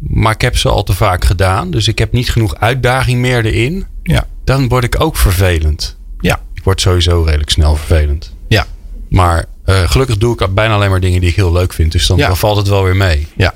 [0.00, 3.44] maar ik heb ze al te vaak gedaan, dus ik heb niet genoeg uitdaging meer
[3.44, 5.96] erin, Ja, dan word ik ook vervelend.
[6.20, 8.34] ja, Ik word sowieso redelijk snel vervelend.
[8.48, 8.66] ja,
[9.08, 12.06] Maar eh, gelukkig doe ik bijna alleen maar dingen die ik heel leuk vind, dus
[12.06, 12.26] dan, Ja.
[12.26, 13.26] dan valt het wel weer mee.
[13.36, 13.54] ja.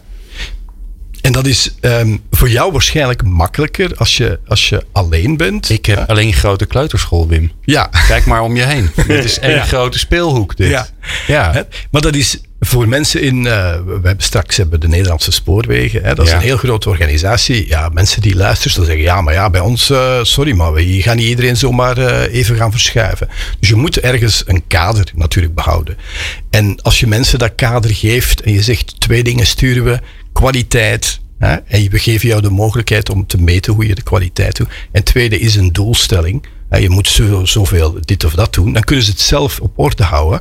[1.23, 5.71] En dat is ehm, voor jou waarschijnlijk makkelijker als je, als je alleen bent.
[5.71, 7.53] Ik heb alleen grote kleuterschool, Wim.
[7.65, 7.91] Ja.
[8.09, 8.91] Kijk maar om je heen.
[9.07, 10.57] Dit is één grote speelhoek.
[10.57, 10.69] Dit.
[10.71, 10.87] Ja.
[11.27, 11.53] ja.
[11.53, 11.63] Hè?
[11.91, 13.47] Maar dat is voor mensen in.
[13.47, 16.03] eh, we hebben straks hebben de Nederlandse Spoorwegen.
[16.03, 16.15] Hè?
[16.15, 17.69] Dat is een heel grote organisatie.
[17.69, 21.03] Ja, mensen die luisteren, zullen zeggen: ja, maar ja, bij ons, eh, sorry, maar we
[21.03, 23.29] gaan niet iedereen zomaar eh, even gaan verschuiven.
[23.61, 25.97] Dus je moet ergens een kader natuurlijk behouden.
[26.51, 29.99] En als je mensen dat kader geeft en je zegt: twee dingen sturen we,
[30.33, 31.21] kwaliteit.
[31.39, 31.55] Hè?
[31.55, 34.69] En we geven jou de mogelijkheid om te meten hoe je de kwaliteit doet.
[34.93, 36.47] En tweede is een doelstelling.
[36.69, 38.73] Hè, Je moet zo, zoveel dit of dat doen.
[38.73, 40.41] Dan kunnen ze het zelf op orde houden.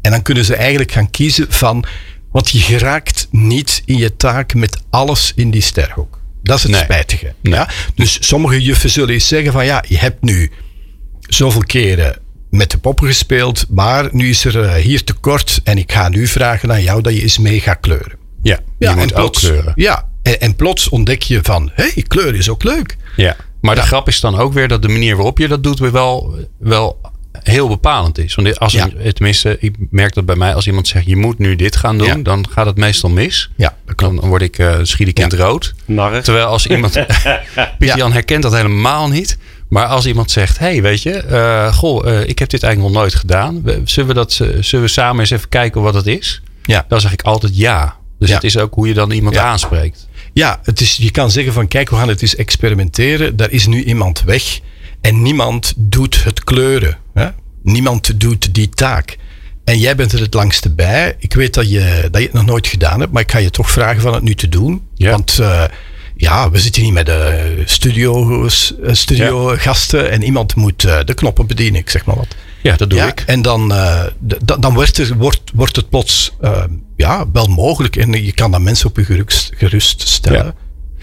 [0.00, 1.84] En dan kunnen ze eigenlijk gaan kiezen van.
[2.32, 6.20] Want je geraakt niet in je taak met alles in die sterhoek.
[6.42, 6.82] Dat is het Nee.
[6.82, 7.34] spijtige.
[7.42, 7.54] Nee.
[7.54, 7.68] Ja?
[7.94, 10.50] Dus sommige juffen zullen eens zeggen van ja, je hebt nu
[11.20, 12.18] zoveel keren
[12.50, 16.26] met de poppen gespeeld, maar nu is er eh, hier tekort en ik ga nu
[16.26, 18.18] vragen aan jou dat je eens mee gaat kleuren.
[18.42, 19.72] Ja, je Ja, moet en ook plots, kleuren.
[19.76, 22.96] Ja, en, en plots ontdek je van, hé, hey, kleur is ook leuk.
[23.16, 23.36] Ja.
[23.60, 25.92] Maar de grap is dan ook weer dat de manier waarop je dat doet weer
[25.92, 27.00] wel, wel
[27.32, 28.34] heel bepalend is.
[28.34, 28.88] Want als Ja.
[28.98, 31.98] een- tenminste, ik merk dat bij mij als iemand zegt je moet nu dit gaan
[31.98, 32.14] doen, Ja.
[32.16, 33.50] dan gaat het meestal mis.
[33.56, 33.76] Ja.
[33.96, 35.74] Dan word ik uh, schiet ik in het rood.
[35.84, 36.24] Narrig.
[36.24, 36.92] Terwijl als iemand.
[37.78, 39.38] Piet Jan herkent dat helemaal niet.
[39.68, 43.02] Maar als iemand zegt: hey, weet je, eh, goh, eh, ik heb dit eigenlijk nog
[43.02, 43.62] nooit gedaan.
[43.84, 46.42] Zullen we, dat, eh, zullen we samen eens even kijken wat het is?
[46.62, 46.84] Ja.
[46.88, 47.96] Dan zeg ik altijd ja.
[48.22, 48.36] Dus Ja.
[48.36, 49.42] het is ook hoe je dan iemand Ja.
[49.42, 50.08] aanspreekt.
[50.32, 53.36] Ja, het is, je kan zeggen van kijk, we gaan het eens experimenteren.
[53.36, 54.60] Daar is nu iemand weg
[55.00, 56.98] en niemand doet het kleuren.
[57.14, 57.28] Hè?
[57.62, 59.16] Niemand doet die taak.
[59.64, 61.16] En jij bent er het langste bij.
[61.18, 63.50] Ik weet dat je, dat je het nog nooit gedaan hebt, maar ik ga je
[63.50, 64.82] toch vragen van het nu te doen.
[64.94, 65.10] Ja.
[65.10, 65.64] Want eh,
[66.16, 68.48] ja, we zitten hier met de studio,
[68.92, 72.36] studio gasten en iemand moet eh, de knoppen bedienen, ik zeg maar wat.
[72.62, 73.22] Ja, dat doe ja, ik.
[73.26, 74.04] En dan, eh,
[74.58, 76.64] dan wordt, er, wordt, wordt het plots eh,
[76.96, 77.96] ja, wel mogelijk.
[77.96, 79.24] En je kan dan mensen op je
[79.56, 80.44] gerust, stellen.
[80.44, 80.54] Ja.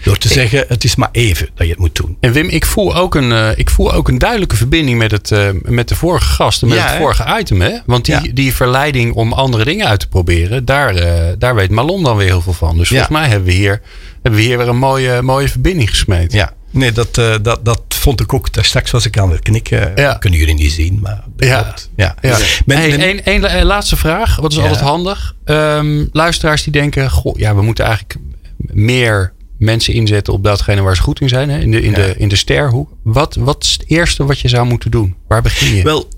[0.02, 2.16] Door te zeggen, het is maar even dat je het moet doen.
[2.20, 5.32] En Wim, ik voel ook een, eh, ik voel ook een duidelijke verbinding met, het,
[5.32, 7.60] eh, met de vorige gasten, met Ja, het vorige item.
[7.60, 7.78] Hè?
[7.86, 8.32] Want die, Ja.
[8.34, 12.26] die verleiding om andere dingen uit te proberen, daar, eh, daar weet Malon dan weer
[12.26, 12.76] heel veel van.
[12.76, 13.80] Dus volgens mij hebben we hier,
[14.22, 16.32] hebben we hier weer een mooie, mooie verbinding gesmeed.
[16.32, 18.52] Ja, nee, dat, eh, dat, dat vond ik ook.
[18.52, 19.92] Daar straks was ik aan het knikken.
[19.94, 20.14] Ja.
[20.14, 21.62] Kunnen jullie niet zien, maar Ja.
[21.62, 21.90] klopt.
[21.96, 22.14] ja.
[22.20, 22.38] Ja.
[22.66, 24.36] Hey, één la- eh, laatste vraag.
[24.36, 24.62] Wat is Ja.
[24.62, 25.34] altijd handig?
[25.44, 27.10] Ehm, luisteraars die denken...
[27.10, 28.16] Goh, ja, we moeten eigenlijk
[28.56, 31.48] meer mensen inzetten op datgene waar ze goed in zijn.
[31.50, 31.58] Hè?
[31.60, 32.90] In, de, in, de, in de sterhoek.
[33.02, 35.14] Wat, wat is het eerste wat je zou moeten doen?
[35.28, 35.82] Waar begin je?
[35.82, 36.08] Wel,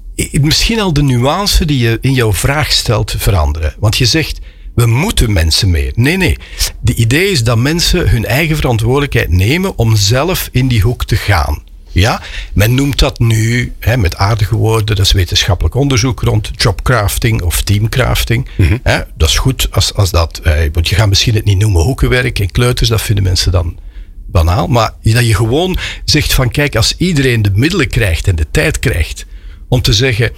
[0.40, 3.74] misschien al de nuance die je in jouw vraag stelt veranderen.
[3.78, 4.38] Want je zegt,
[4.74, 5.92] we moeten mensen meer.
[5.94, 6.36] Nee, nee.
[6.80, 11.16] De idee is dat mensen hun eigen verantwoordelijkheid nemen om zelf in die hoek te
[11.16, 11.62] gaan.
[11.92, 12.22] Ja,
[12.54, 17.62] men noemt dat nu hè, met aardige woorden, dat is wetenschappelijk onderzoek rond jobcrafting of
[17.62, 18.48] teamcrafting.
[18.82, 21.82] Hè, dat is goed als, als dat, eh, want je gaat misschien het niet noemen
[21.82, 23.78] hoekenwerk en kleuters, dat vinden mensen dan
[24.26, 24.66] banaal.
[24.66, 28.78] Maar dat je gewoon zegt van kijk, als iedereen de middelen krijgt en de tijd
[28.78, 29.26] krijgt
[29.68, 30.30] om te zeggen,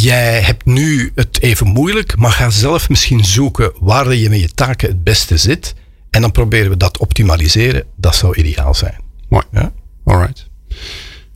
[0.00, 4.48] jij hebt nu het even moeilijk, maar ga zelf misschien zoeken waar je met je
[4.48, 5.74] taken het beste zit.
[6.10, 7.84] En dan proberen we dat te optimaliseren.
[7.96, 8.96] Dat zou ideaal zijn.
[9.28, 9.44] Mooi.
[9.52, 9.72] Ja?
[10.04, 10.48] Alright.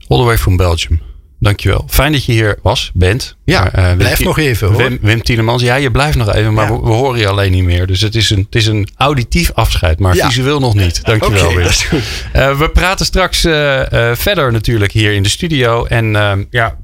[0.09, 1.01] All the way from Belgium.
[1.41, 1.85] Dankjewel.
[1.89, 3.37] Fijn dat je hier was, bent.
[3.45, 4.77] Ja, Maar, eh, blijf nog even, hoor.
[4.77, 6.73] Wim, Wim Tielemans, ja, je blijft nog even, maar Ja.
[6.77, 7.87] we, we horen je alleen niet meer.
[7.87, 10.27] Dus het is een, het is een auditief afscheid, maar Ja.
[10.27, 11.05] visueel nog niet.
[11.05, 11.63] Dankjewel, Oké, Wim.
[11.63, 12.03] dat is goed.
[12.33, 13.83] Eh, we praten straks eh,
[14.15, 15.85] verder natuurlijk hier in de studio.
[15.85, 16.79] En ehm, ja,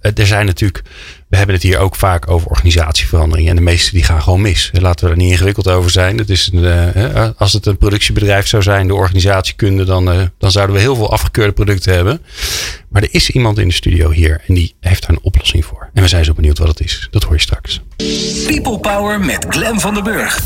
[0.00, 0.82] er zijn natuurlijk...
[1.30, 3.48] We hebben het hier ook vaak over organisatieverandering.
[3.48, 4.70] En de meeste die gaan gewoon mis.
[4.72, 6.18] Laten we er niet ingewikkeld over zijn.
[6.18, 9.84] Het is een, eh, als het een productiebedrijf zou zijn, de organisatiekunde...
[9.84, 12.20] Dan, eh, dan zouden we heel veel afgekeurde producten hebben.
[12.88, 15.90] Maar er is iemand in de studio hier en die heeft daar een oplossing voor.
[15.94, 17.08] En we zijn zo benieuwd wat het is.
[17.10, 17.80] Dat hoor je straks.
[18.46, 20.40] People Power met Glen van den Burg.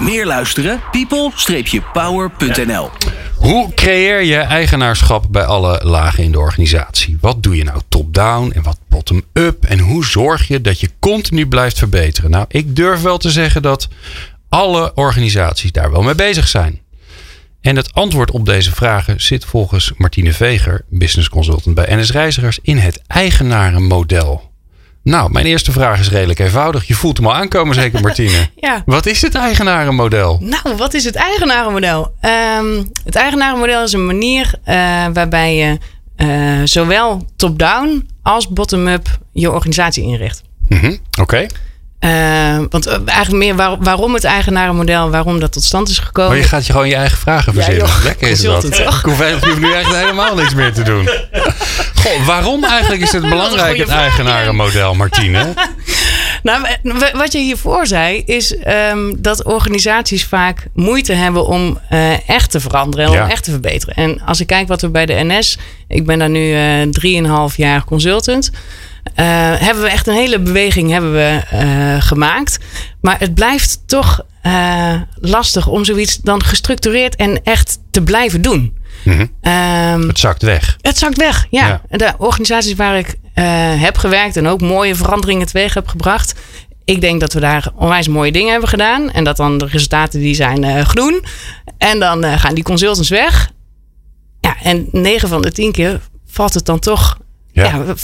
[0.00, 0.80] Meer luisteren?
[0.90, 2.90] people-power.nl
[3.36, 7.18] Hoe creëer je eigenaarschap bij alle lagen in de organisatie?
[7.20, 9.64] Wat doe je nou top-down en wat bottom-up?
[9.64, 12.30] En hoe zorg je dat je continu blijft verbeteren?
[12.30, 13.88] Nou, ik durf wel te zeggen dat
[14.48, 16.80] alle organisaties daar wel mee bezig zijn.
[17.60, 22.58] En het antwoord op deze vragen zit volgens Martine Veger, business consultant bij NS Reizigers,
[22.62, 24.50] in het eigenarenmodel.
[25.02, 26.86] Nou, mijn eerste vraag is redelijk eenvoudig.
[26.86, 28.48] Je voelt hem al aankomen, zeker Martine.
[28.56, 28.82] Ja.
[28.86, 30.38] Wat is het eigenarenmodel?
[30.40, 32.14] Nou, wat is het eigenarenmodel?
[32.20, 34.74] Ehm, het eigenarenmodel is een manier eh,
[35.12, 35.78] waarbij je
[36.16, 40.42] eh, zowel top-down als bottom-up je organisatie inricht.
[40.68, 41.46] Mhm, Oké.
[41.98, 46.30] Eh, want eh, eigenlijk meer waar- waarom het eigenarenmodel, waarom dat tot stand is gekomen.
[46.30, 47.88] Maar je gaat je gewoon je eigen vragen verzinnen.
[48.04, 48.60] Lekker is dat.
[48.76, 48.98] toch?
[48.98, 51.08] Ik hoef, hoeft nu echt helemaal niks meer te doen.
[51.94, 55.46] Goh, waarom eigenlijk is het belangrijk, het eigenarenmodel, Martine?
[56.42, 62.28] Nou, w- wat je hiervoor zei, is ehm, dat organisaties vaak moeite hebben om eh,
[62.28, 63.24] echt te veranderen en Ja.
[63.24, 63.94] om echt te verbeteren.
[63.94, 67.56] En als ik kijk wat we bij de NS, ik ben daar nu eh drieënhalf
[67.56, 68.50] jaar consultant.
[69.14, 69.24] Eh,
[69.58, 72.58] hebben we echt een hele beweging hebben we, eh, gemaakt.
[73.00, 78.76] Maar het blijft toch eh, lastig om zoiets dan gestructureerd en echt te blijven doen.
[79.40, 80.76] Ehm, Het zakt weg.
[80.80, 81.66] het zakt weg, ja.
[81.66, 81.96] Ja.
[81.96, 83.16] De organisaties waar ik
[83.78, 86.34] heb gewerkt en ook mooie veranderingen teweeg heb gebracht.
[86.88, 89.10] Ik denk dat we daar onwijs mooie dingen hebben gedaan.
[89.10, 91.24] En dat dan de resultaten die zijn eh, groen.
[91.78, 93.50] En dan gaan die consultants weg.
[94.40, 97.18] Ja, en 9 van de 10 keer valt het dan toch...
[97.52, 97.64] Ja.
[97.64, 97.94] Ja,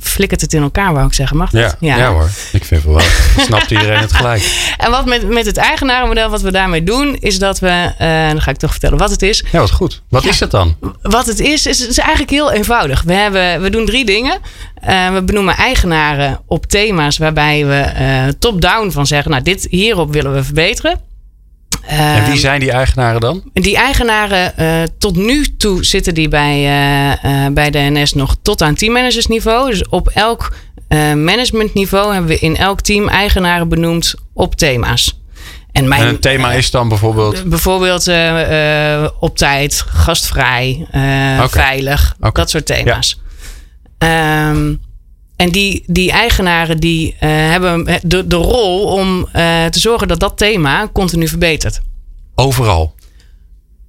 [0.00, 1.36] flikkert het in elkaar, wou ik zeggen.
[1.36, 1.76] Mag dat?
[1.80, 2.08] Ja, ja.
[2.10, 2.30] hoor.
[2.52, 2.94] Ik vind wel.
[2.94, 4.42] Dan snapt iedereen het gelijk.
[4.76, 7.92] En wat met, met het eigenarenmodel, wat we daarmee doen, is dat we...
[7.98, 9.44] eh, dan ga ik toch vertellen wat het is.
[9.52, 10.02] Ja, wat goed.
[10.08, 10.76] Wat is het dan?
[11.02, 13.02] Wat het is, is, is eigenlijk heel eenvoudig.
[13.02, 14.38] We, hebben, we doen drie dingen.
[14.74, 20.12] Eh, we benoemen eigenaren op thema's waarbij we eh, top-down van zeggen: Nou, dit hierop
[20.12, 21.00] willen we verbeteren.
[21.86, 23.42] En wie Ehm, zijn die eigenaren dan?
[23.52, 26.64] die eigenaren, eh, tot nu toe zitten die bij,
[27.22, 29.70] eh, bij de NS nog tot aan teammanagersniveau.
[29.70, 30.54] Dus op elk
[31.14, 35.20] managementniveau hebben we in elk team eigenaren benoemd op thema's.
[35.72, 37.44] En mijn, En het thema is dan bijvoorbeeld...
[37.48, 38.08] Bijvoorbeeld
[39.20, 40.86] op tijd, gastvrij,
[41.50, 43.20] veilig, dat soort thema's.
[43.98, 44.74] Ehm,
[45.40, 50.20] en die, die eigenaren die eh, hebben de, de rol om eh, te zorgen dat
[50.20, 51.80] dat thema continu verbetert.
[52.34, 52.94] Overal.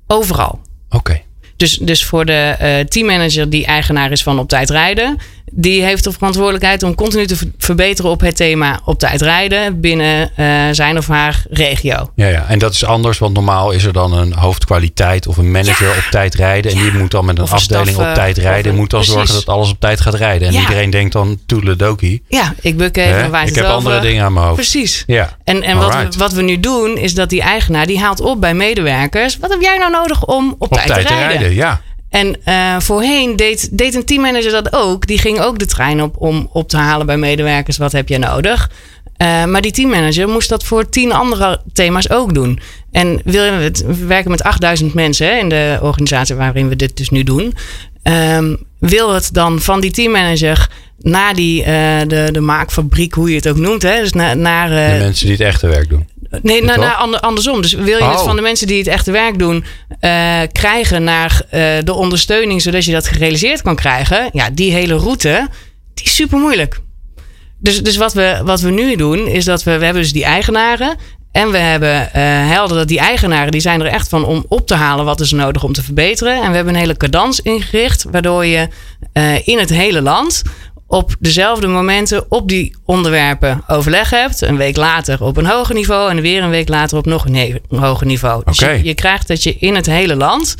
[0.07, 0.59] Overal.
[0.89, 1.21] Oké.
[1.61, 5.17] Dus, dus voor de eh, teammanager die eigenaar is van op tijd rijden,
[5.53, 9.79] die heeft de verantwoordelijkheid om continu te ver- verbeteren op het thema op tijd rijden
[9.79, 12.11] binnen eh, zijn of haar regio.
[12.15, 15.51] Ja, ja, en dat is anders, want normaal is er dan een hoofdkwaliteit of een
[15.51, 16.71] manager op tijd rijden.
[16.71, 18.71] En die moet dan met een afdeling staf, op eh, tijd rijden.
[18.71, 19.15] een- moet dan precies.
[19.17, 20.47] zorgen dat alles op tijd gaat rijden.
[20.47, 20.59] En Ja.
[20.59, 22.23] iedereen denkt dan toedeledokie.
[22.27, 23.75] Ja, ik buk even, wijs Ik heb over.
[23.75, 24.55] andere dingen aan mijn hoofd.
[24.57, 25.03] Precies.
[25.07, 25.37] Ja.
[25.43, 28.41] En, en wat, we, wat we nu doen, is dat die eigenaar die haalt op
[28.41, 29.37] bij medewerkers.
[29.37, 31.50] Wat heb jij nou nodig om op, Op tijd, te rijden?
[31.53, 31.81] Ja.
[32.09, 35.07] En eh, voorheen deed, deed een teammanager dat ook.
[35.07, 37.77] Die ging ook de trein op om op te halen bij medewerkers.
[37.77, 38.69] Wat heb jij nodig?
[39.17, 42.59] Eh, maar die teammanager moest dat voor tien andere thema's ook doen.
[42.91, 46.75] En wil je het, we werken met 8000 mensen hè, in de organisatie waarin we
[46.75, 47.53] dit dus nu doen.
[48.03, 53.35] Ehm, wil het dan van die teammanager naar die, eh, de, de maakfabriek, hoe je
[53.35, 53.81] het ook noemt.
[53.81, 53.99] Hè?
[53.99, 56.07] Dus naar, naar De eh, mensen die het echte werk doen.
[56.41, 57.61] Nee, nou, nou, ander- andersom.
[57.61, 58.23] Dus wil je het Oh.
[58.25, 59.63] van de mensen die het echte werk doen
[59.99, 64.29] eh, krijgen naar eh, de ondersteuning, zodat je dat gerealiseerd kan krijgen?
[64.33, 65.47] Ja, die hele route,
[65.93, 66.79] die is super moeilijk.
[67.59, 70.23] Dus, dus wat, we, wat we nu doen, is dat we, we hebben dus die
[70.23, 70.95] eigenaren.
[71.31, 74.67] En we hebben eh, helder dat die eigenaren, die zijn er echt van om op
[74.67, 76.41] te halen wat is nodig om te verbeteren.
[76.41, 78.67] En we hebben een hele cadans ingericht, waardoor je
[79.45, 80.41] in het hele land
[80.91, 84.41] op dezelfde momenten op die onderwerpen overleg hebt.
[84.41, 87.61] Een week later op een hoger niveau en weer een week later op nog een,
[87.69, 88.43] hoger niveau.
[88.45, 90.55] Dus je, je krijgt dat je in het hele land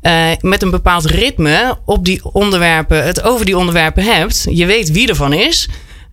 [0.00, 4.46] eh, met een bepaald ritme op die onderwerpen, het over die onderwerpen hebt.
[4.50, 5.68] Je weet wie ervan is.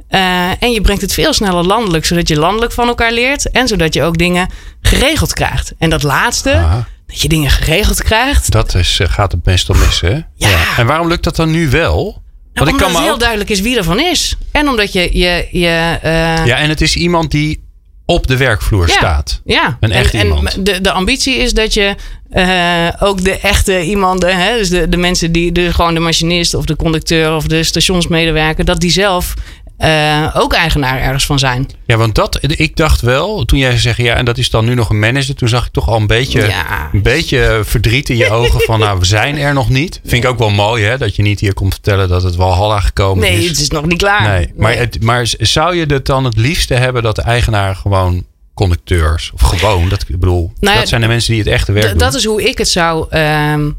[0.08, 3.52] Eh, en je brengt het veel sneller landelijk, zodat je landelijk van elkaar leert.
[3.52, 4.50] En zodat je ook dingen
[4.82, 5.74] geregeld krijgt.
[5.78, 6.68] En dat laatste,
[7.08, 8.52] dat je dingen geregeld krijgt.
[8.52, 10.20] Dat is, eh, gaat het meestal mis, hè?
[10.36, 10.78] Ja.
[10.78, 12.22] En waarom lukt dat dan nu wel?
[12.60, 13.20] Want omdat ik kan het heel ook...
[13.20, 14.36] duidelijk is wie ervan is.
[14.52, 15.10] En omdat je...
[15.18, 17.68] je, je eh, Ja, en het is iemand die
[18.06, 18.94] op de werkvloer Ja.
[18.94, 19.42] staat.
[19.46, 20.54] Ja, Een echt en, iemand.
[20.56, 21.96] en de, de ambitie is dat je
[22.30, 26.54] eh, ook de echte iemanden, hè, dus de, de mensen die, de, gewoon de machinist
[26.54, 29.34] of de conducteur of de stationsmedewerker, dat die zelf
[29.80, 31.68] eh, ook eigenaar ergens van zijn.
[31.86, 34.74] Ja, want dat, ik dacht wel, toen jij zegt ja, en dat is dan nu
[34.74, 36.90] nog een manager, toen zag ik toch al een beetje, Ja.
[36.94, 40.00] een beetje verdriet in je ogen van, nou, we zijn er nog niet.
[40.06, 42.80] Vind ik ook wel mooi, hè, dat je niet hier komt vertellen dat het Walhalla
[42.80, 43.48] gekomen Nee, is.
[43.50, 44.28] het is nog niet klaar.
[44.30, 48.26] Nee, maar, Het, maar zou je het dan het liefste hebben dat de eigenaar gewoon
[48.54, 51.72] conducteurs, of gewoon, dat, ik bedoel, Nou ja, dat zijn de mensen die het echte
[51.72, 51.98] werk doen.
[51.98, 53.70] dat is hoe ik het zou ehm,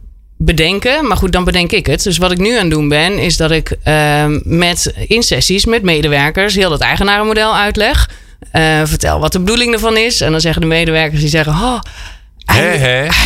[0.43, 1.07] bedenken.
[1.07, 2.03] Maar goed, dan bedenk ik het.
[2.03, 5.65] Dus wat ik nu aan het doen ben, is dat ik ehm, met in sessies
[5.65, 8.11] met medewerkers heel dat eigenarenmodel uitleg.
[8.51, 10.21] Eh, vertel wat de bedoeling ervan is.
[10.21, 11.79] En dan zeggen de medewerkers die zeggen: oh,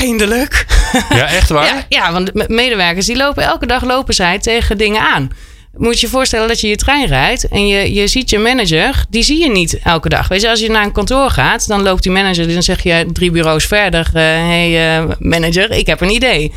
[0.01, 0.67] eindelijk.
[1.09, 1.65] Ja, echt waar?
[1.75, 5.31] Ja, ja, want me- medewerkers die lopen elke dag lopen zij tegen dingen aan.
[5.77, 9.05] Moet je je voorstellen dat je je trein rijdt en je, je ziet je manager,
[9.09, 10.29] die zie je niet elke dag.
[10.29, 13.07] Weet je, als je naar een kantoor gaat, dan loopt die manager, dan zeg je
[13.13, 16.53] drie bureaus verder: hé hey, eh, manager, ik heb een idee.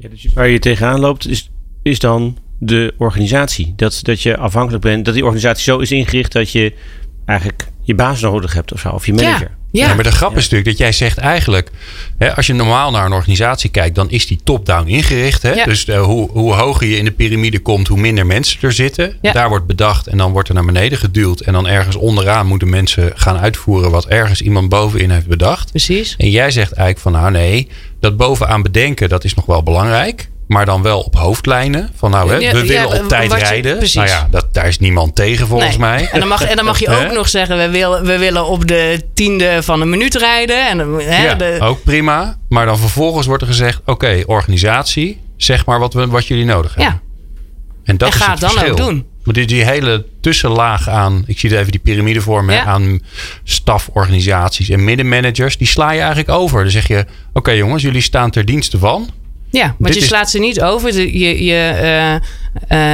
[0.00, 1.50] Ja, dus waar je tegenaan loopt, is,
[1.82, 3.72] is dan de organisatie.
[3.76, 6.74] Dat, dat je afhankelijk bent, dat die organisatie zo is ingericht dat je
[7.24, 9.48] eigenlijk je baas nodig hebt of zo, of je manager.
[9.50, 11.70] Ja, Ja, maar de grap is natuurlijk dat jij zegt eigenlijk,
[12.18, 15.42] hè, als je normaal naar een organisatie kijkt, dan is die top-down ingericht.
[15.42, 15.52] Hè?
[15.52, 15.64] Ja.
[15.64, 19.16] Dus eh, hoe, hoe hoger je in de piramide komt, hoe minder mensen er zitten.
[19.20, 19.32] Ja.
[19.32, 21.40] Daar wordt bedacht en dan wordt er naar beneden geduwd.
[21.40, 25.70] En dan ergens onderaan moeten mensen gaan uitvoeren wat ergens iemand bovenin heeft bedacht.
[25.70, 26.14] precies.
[26.18, 27.68] En jij zegt eigenlijk van nou nee,
[28.00, 30.28] dat bovenaan bedenken, dat is nog wel belangrijk.
[30.50, 31.90] Maar dan wel op hoofdlijnen.
[31.96, 33.78] Van nou, hè, we ja, willen op tijd je- rijden.
[33.94, 35.78] Nou ja, dat, daar is niemand tegen volgens Nee.
[35.78, 36.08] mij.
[36.12, 38.66] En dan mag, en dan mag je ook nog zeggen: we willen, we willen op
[38.66, 40.68] de tiende van een minuut rijden.
[40.68, 42.38] En, hè, Ja, de, ook prima.
[42.48, 46.74] Maar dan vervolgens wordt er gezegd: oké, organisatie, zeg maar wat, we, wat jullie nodig
[46.74, 46.94] hebben.
[46.94, 47.00] ja.
[47.84, 48.84] En dat En is ga het het dan verschil.
[48.86, 49.06] ook doen.
[49.24, 52.64] Maar die, die hele tussenlaag aan, ik zie het even die piramidevorm, hè, Ja.
[52.64, 53.00] aan
[53.44, 56.62] staforganisaties en middenmanagers, die sla je eigenlijk over.
[56.62, 59.08] Dan zeg je: oké jongens, jullie staan ter dienste van.
[59.50, 60.94] Ja, want Dit je is- slaat ze niet over.
[60.94, 62.14] Je, je, eh,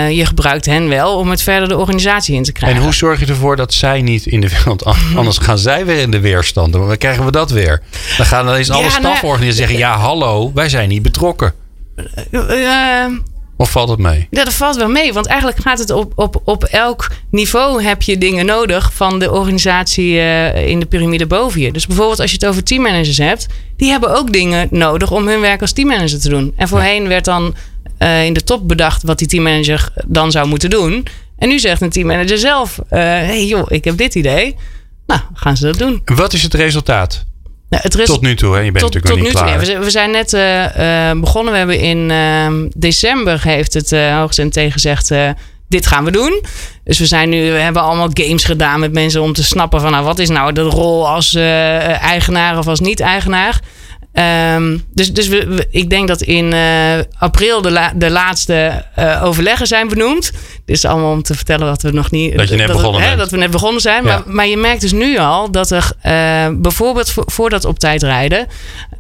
[0.07, 2.79] eh, je gebruikt hen wel om het verder de organisatie in te krijgen.
[2.79, 4.85] En hoe zorg je ervoor dat zij niet in de wereld,
[5.17, 6.73] anders gaan zij weer in de weerstand.
[6.73, 7.83] Dan krijgen we dat weer.
[8.17, 9.09] Dan gaan ineens alle Ja, nou ja.
[9.09, 11.53] staforganisaties zeggen: ja, hallo, wij zijn niet betrokken.
[12.31, 13.07] Eh,
[13.57, 14.27] Of valt het mee?
[14.31, 15.13] ja, dat valt wel mee.
[15.13, 19.31] Want eigenlijk gaat het op, op, op elk niveau heb je dingen nodig van de
[19.31, 21.73] organisatie eh, in de piramide boven je.
[21.73, 25.41] Dus bijvoorbeeld als je het over teammanagers hebt, die hebben ook dingen nodig om hun
[25.41, 26.53] werk als teammanager te doen.
[26.57, 27.55] En voorheen werd dan
[27.99, 31.07] eh, in de top bedacht wat die teammanager dan zou moeten doen.
[31.39, 34.57] En nu zegt een teammanager zelf: hé hey joh, ik heb dit idee.
[35.07, 36.03] Nou, gaan ze dat doen.
[36.05, 37.25] Wat is het resultaat?
[37.69, 38.61] Nou, het Tot nu toe, hè?
[38.61, 39.43] Je bent tot, natuurlijk tot nog nu niet toe.
[39.43, 39.53] klaar.
[39.53, 39.59] ja.
[39.59, 41.53] we, zijn, we zijn net eh, eh, begonnen.
[41.53, 45.11] We hebben in ehm, december heeft het uh, hoogst en gezegd.
[45.11, 45.31] eh,
[45.69, 46.43] dit gaan we doen.
[46.85, 49.91] Dus we zijn nu, we hebben allemaal games gedaan met mensen om te snappen van
[49.91, 53.61] nou, wat is nou de rol als eh, eigenaar of als niet-eigenaar.
[54.17, 58.85] Ehm, dus dus we, we- ik denk dat in eh, april de, la- de laatste
[58.95, 60.31] eh, overleggen zijn benoemd.
[60.65, 62.37] Dit is allemaal om te vertellen wat we nog niet.
[62.37, 63.19] Dat je net we- begonnen hè, bent.
[63.19, 64.05] Dat we net begonnen zijn.
[64.05, 64.09] Ja.
[64.09, 67.79] Maar, maar je merkt dus nu al dat er eh, bijvoorbeeld voor, voor dat op
[67.79, 68.47] tijd rijden.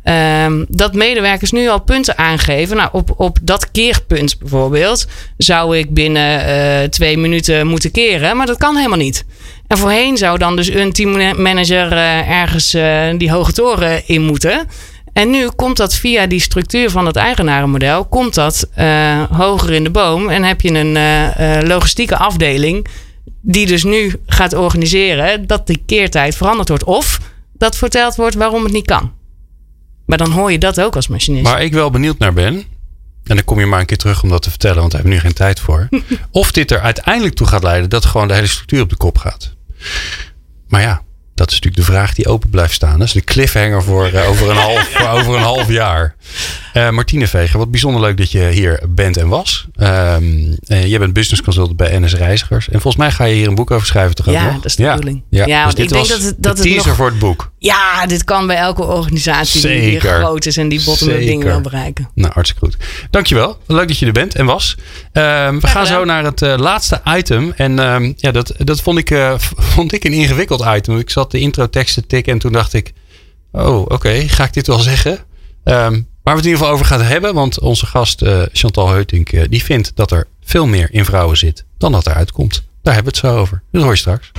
[0.02, 2.76] ehm, dat medewerkers nu al punten aangeven.
[2.76, 8.36] Nou, op, op dat keerpunt bijvoorbeeld zou ik binnen twee minuten moeten keren.
[8.36, 9.24] Maar dat kan helemaal niet.
[9.66, 14.66] En voorheen zou dan dus een teammanager eh, ergens eh, die hoge toren in moeten.
[15.12, 19.84] En nu komt dat via die structuur van het eigenarenmodel, komt dat eh, hoger in
[19.84, 20.28] de boom.
[20.28, 22.86] En heb je een logistieke afdeling
[23.40, 26.84] die dus nu gaat organiseren dat die keertijd veranderd wordt.
[26.84, 27.20] Of
[27.52, 29.12] dat verteld wordt waarom het niet kan.
[30.06, 31.44] Maar dan hoor je dat ook als machinist.
[31.44, 32.54] Waar ik wel benieuwd naar ben.
[33.24, 35.18] en dan kom je maar een keer terug om dat te vertellen, want daar hebben
[35.18, 35.88] we nu geen tijd voor.
[36.30, 39.18] of dit er uiteindelijk toe gaat leiden dat gewoon de hele structuur op de kop
[39.18, 39.55] gaat.
[40.68, 41.02] Maar ja,
[41.34, 42.98] dat is natuurlijk de vraag die open blijft staan.
[42.98, 46.15] Dat is de cliffhanger voor, uh, over, een half, voor over een half jaar.
[46.74, 49.66] Uh, Martine Veger, wat bijzonder leuk dat je hier bent en was.
[49.76, 52.68] Um, uh, je bent business consultant bij NS Reizigers.
[52.68, 54.14] En volgens mij ga je hier een boek over schrijven.
[54.14, 54.94] Toch ja, dat is de ja.
[54.94, 55.22] bedoeling.
[55.30, 57.18] Ja, ja dus dit ik denk dat het, dat de teaser het nog, voor het
[57.18, 57.50] boek.
[57.58, 59.90] Ja, dit kan bij elke organisatie Zeker.
[59.90, 62.10] die groot is en die bottom-up dingen wil bereiken.
[62.14, 62.76] Nou, hartstikke goed.
[63.10, 63.58] Dankjewel.
[63.66, 64.76] Leuk dat je er bent en was.
[65.12, 67.52] Um, we gaan zo naar het laatste item.
[67.56, 69.36] En um, ja, dat, dat vond, ik,
[69.74, 70.98] vond ik een ingewikkeld item.
[70.98, 72.92] Ik zat de intro tekst te tikken en toen dacht ik...
[73.52, 75.18] Oh, oké, okay, ga ik dit wel zeggen?
[75.64, 77.34] Um, Waar we het in ieder geval over gaan hebben.
[77.34, 81.36] Want onze gast uh, Chantal Heutink uh, die vindt dat er veel meer in vrouwen
[81.36, 82.64] zit dan dat eruit komt.
[82.82, 83.62] Daar hebben we het zo over.
[83.72, 84.32] Dat hoor je straks.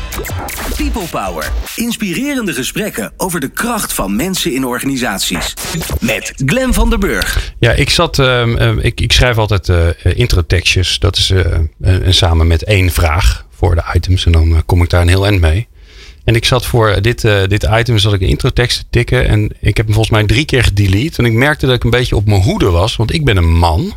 [0.76, 1.52] People Power.
[1.76, 5.54] Inspirerende gesprekken over de kracht van mensen in organisaties.
[6.00, 7.54] Met Glen van der Burg.
[7.60, 8.18] Ja, ik zat.
[8.18, 11.00] Uh, ik, ik, schrijf altijd uh, introtekstjes.
[11.00, 11.34] Dat is
[12.10, 14.26] samen met één vraag voor de items.
[14.26, 15.68] En dan kom ik daar een heel eind mee.
[16.28, 19.28] En ik zat voor dit, uh, dit item, zat ik een introtekst te tikken.
[19.28, 21.18] En ik heb hem volgens mij drie keer gedelete.
[21.18, 22.96] En ik merkte dat ik een beetje op mijn hoede was.
[22.96, 23.94] Want ik ben een man.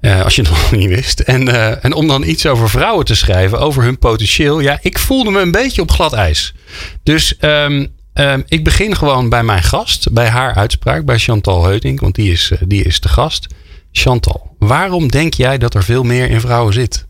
[0.00, 1.20] Uh, als je het nog niet wist.
[1.20, 1.48] En,
[1.82, 4.60] en om dan iets over vrouwen te schrijven, over hun potentieel.
[4.60, 6.54] Ja, ik voelde me een beetje op glad ijs.
[7.02, 10.12] Dus um, um, ik begin gewoon bij mijn gast.
[10.12, 12.00] Bij haar uitspraak, bij Chantal Heutink.
[12.00, 13.46] Want die is, die is de gast.
[13.92, 17.08] Chantal, waarom denk jij dat er veel meer in vrouwen zit?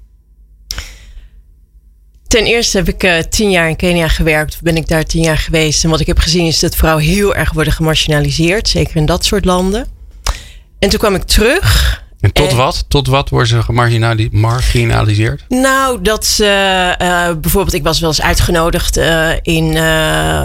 [2.31, 4.62] Ten eerste heb ik uh, tien jaar in Kenia gewerkt.
[4.62, 5.85] Ben ik daar tien jaar geweest.
[5.85, 8.68] En wat ik heb gezien is dat vrouwen heel erg worden gemarginaliseerd.
[8.68, 9.87] Zeker in dat soort landen.
[10.78, 11.99] En toen kwam ik terug.
[12.20, 12.85] En tot wat?
[12.89, 15.45] Tot wat worden ze gemarginaliseerd?
[15.49, 16.45] Nou, dat ze
[17.03, 19.66] uh, bijvoorbeeld, ik was wel eens uitgenodigd uh, in,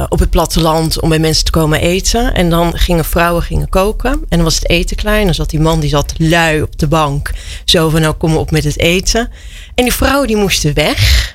[0.10, 2.34] op het platteland om bij mensen te komen eten.
[2.34, 4.12] En dan gingen vrouwen gingen koken.
[4.12, 5.20] En dan was het eten klaar.
[5.20, 7.32] En dan zat die man die zat lui op de bank.
[7.66, 9.30] Zo van, nou kom op met het eten.
[9.76, 11.34] En die vrouwen die moesten weg.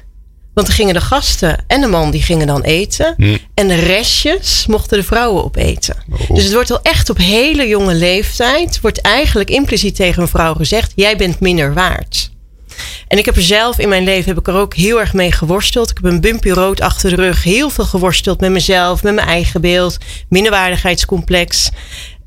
[0.61, 3.15] Want gingen de gasten en de man die gingen dan eten.
[3.17, 3.37] Hm.
[3.55, 5.97] En de restjes mochten de vrouwen opeten.
[6.11, 6.35] Oh.
[6.35, 8.81] Dus het wordt al echt op hele jonge leeftijd...
[8.81, 10.93] wordt eigenlijk impliciet tegen een vrouw gezegd...
[10.95, 12.31] jij bent minder waard.
[13.09, 15.33] En ik heb er zelf in mijn leven heb ik er ook heel erg mee
[15.33, 15.91] geworsteld.
[15.91, 17.43] Ik heb een bumpy rood achter de rug.
[17.43, 19.99] Heel veel geworsteld met mezelf, met mijn eigen beeld.
[20.29, 21.71] Minderwaardigheidscomplex.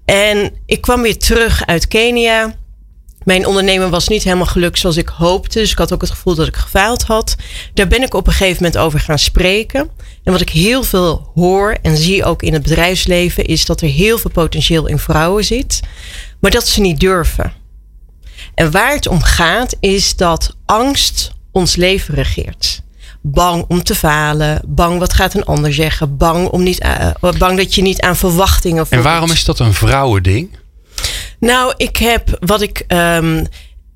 [0.05, 2.55] En ik kwam weer terug uit Kenia
[3.25, 5.59] mijn ondernemen was niet helemaal gelukt zoals ik hoopte.
[5.59, 7.35] Dus ik had ook het gevoel dat ik gefaald had.
[7.73, 9.89] Daar ben ik op een gegeven moment over gaan spreken.
[10.23, 13.87] En wat ik heel veel hoor en zie ook in het bedrijfsleven, is dat er
[13.87, 15.79] heel veel potentieel in vrouwen zit,
[16.39, 17.53] maar dat ze niet durven.
[18.55, 22.81] En waar het om gaat, is dat angst ons leven regeert.
[23.21, 27.57] Bang om te falen, bang wat gaat een ander zeggen, bang, om niet, uh, bang
[27.57, 28.85] dat je niet aan verwachtingen.
[28.89, 30.49] En waarom is dat een vrouwending?
[31.39, 32.83] Nou, ik heb wat ik.
[32.87, 33.47] Um,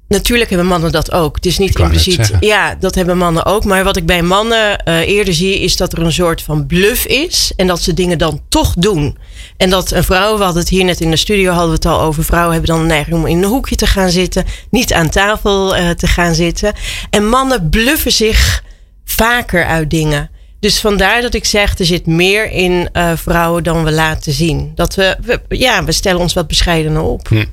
[0.07, 1.35] Natuurlijk hebben mannen dat ook.
[1.35, 2.31] Het is niet impliciet.
[2.39, 3.65] Ja, dat hebben mannen ook.
[3.65, 7.05] Maar wat ik bij mannen uh, eerder zie, is dat er een soort van bluff
[7.05, 7.51] is.
[7.55, 9.17] En dat ze dingen dan toch doen.
[9.57, 11.85] En dat een vrouw, we hadden het hier net in de studio, hadden we het
[11.85, 12.23] al over.
[12.23, 14.45] Vrouwen hebben dan een neiging om in een hoekje te gaan zitten.
[14.69, 16.73] Niet aan tafel uh, te gaan zitten.
[17.09, 18.63] En mannen bluffen zich
[19.05, 20.29] vaker uit dingen.
[20.59, 24.71] Dus vandaar dat ik zeg, er zit meer in uh, vrouwen dan we laten zien.
[24.75, 27.27] Dat we, we, ja, we stellen ons wat bescheidener op.
[27.27, 27.45] Hm.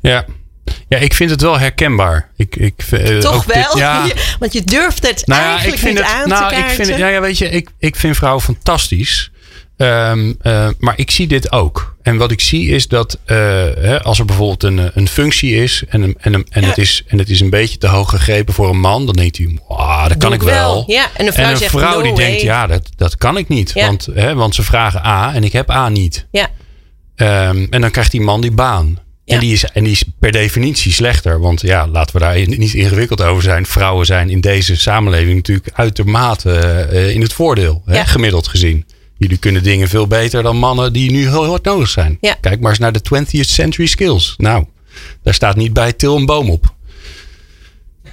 [0.00, 0.24] Ja.
[0.88, 2.30] Ja, ik vind het wel herkenbaar.
[2.36, 3.70] Ik, ik, uh, Toch wel?
[3.72, 4.06] Dit, ja.
[4.38, 6.80] Want je durft het nou eigenlijk ik vind niet het, aan nou, te kaarten.
[6.80, 9.30] Ik vind, ja, ja, weet je, ik, ik vind vrouwen fantastisch.
[9.82, 11.96] Um, uh, maar ik zie dit ook.
[12.02, 13.36] En wat ik zie is dat uh,
[13.78, 17.30] hè, als er bijvoorbeeld een, een functie is en, en, en, het is en het
[17.30, 20.32] is een beetje te hoog gegrepen voor een man, dan denkt hij, wow, dat kan
[20.32, 20.84] ik wel.
[20.86, 23.48] Ja, en een vrouw, en een zegt, vrouw die denkt, ja, dat, dat kan ik
[23.48, 23.70] niet.
[23.74, 23.86] Ja.
[23.86, 26.26] Want, hè, want ze vragen A en ik heb A niet.
[26.30, 26.48] Ja.
[27.16, 28.98] Um, en dan krijgt die man die baan.
[29.24, 29.34] Ja.
[29.34, 31.40] En, die is, en die is per definitie slechter.
[31.40, 33.66] Want ja, laten we daar niet ingewikkeld over zijn.
[33.66, 38.86] Vrouwen zijn in deze samenleving natuurlijk uitermate uh, in het voordeel, hè, gemiddeld gezien.
[39.20, 42.18] Jullie kunnen dingen veel beter dan mannen die nu heel hard nodig zijn.
[42.20, 42.36] Ja.
[42.40, 44.34] Kijk maar eens naar de 20th century skills.
[44.36, 44.64] Nou,
[45.22, 46.74] daar staat niet bij til een boom op.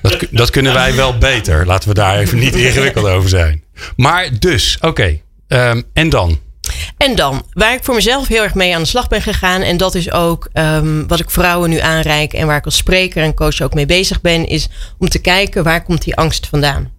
[0.02, 1.66] Dat, dat kunnen wij wel beter.
[1.66, 3.64] Laten we daar even niet ingewikkeld over zijn.
[3.96, 4.88] Maar dus, oké.
[4.88, 5.24] Okay.
[5.70, 6.40] Um, en dan?
[6.98, 9.78] En dan, waar ik voor mezelf heel erg mee aan de slag ben gegaan, en
[9.78, 13.34] dat is ook um, wat ik vrouwen nu aanreik en waar ik als spreker en
[13.34, 16.92] coach ook mee bezig ben, is om te kijken waar komt die angst vandaan.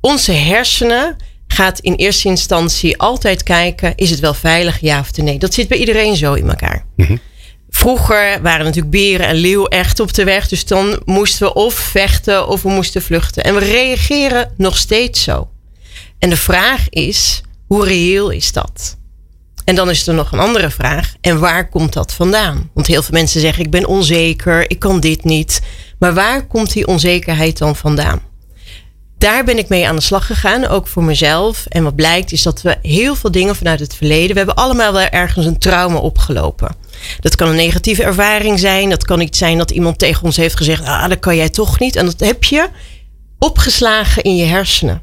[0.00, 1.16] Onze hersenen
[1.52, 5.38] gaat in eerste instantie altijd kijken: is het wel veilig, ja of nee?
[5.38, 6.84] Dat zit bij iedereen zo in elkaar.
[6.96, 7.20] Mm
[7.72, 10.48] Vroeger waren natuurlijk beren en leeuw echt op de weg.
[10.48, 13.44] Dus dan moesten we of vechten of we moesten vluchten.
[13.44, 15.48] En we reageren nog steeds zo.
[16.18, 18.96] En de vraag is: hoe reëel is dat?
[19.64, 21.14] En dan is er nog een andere vraag.
[21.20, 22.70] En waar komt dat vandaan?
[22.74, 25.60] Want heel veel mensen zeggen: ik ben onzeker, ik kan dit niet.
[25.98, 28.20] Maar waar komt die onzekerheid dan vandaan?
[29.20, 31.66] Daar ben ik mee aan de slag gegaan, ook voor mezelf.
[31.68, 34.30] En wat blijkt is dat we heel veel dingen vanuit het verleden.
[34.30, 36.74] We hebben allemaal wel ergens een trauma opgelopen.
[37.20, 38.90] Dat kan een negatieve ervaring zijn.
[38.90, 41.78] Dat kan iets zijn dat iemand tegen ons heeft gezegd: ah, dat kan jij toch
[41.78, 41.96] niet.
[41.96, 42.68] En dat heb je
[43.38, 45.02] opgeslagen in je hersenen.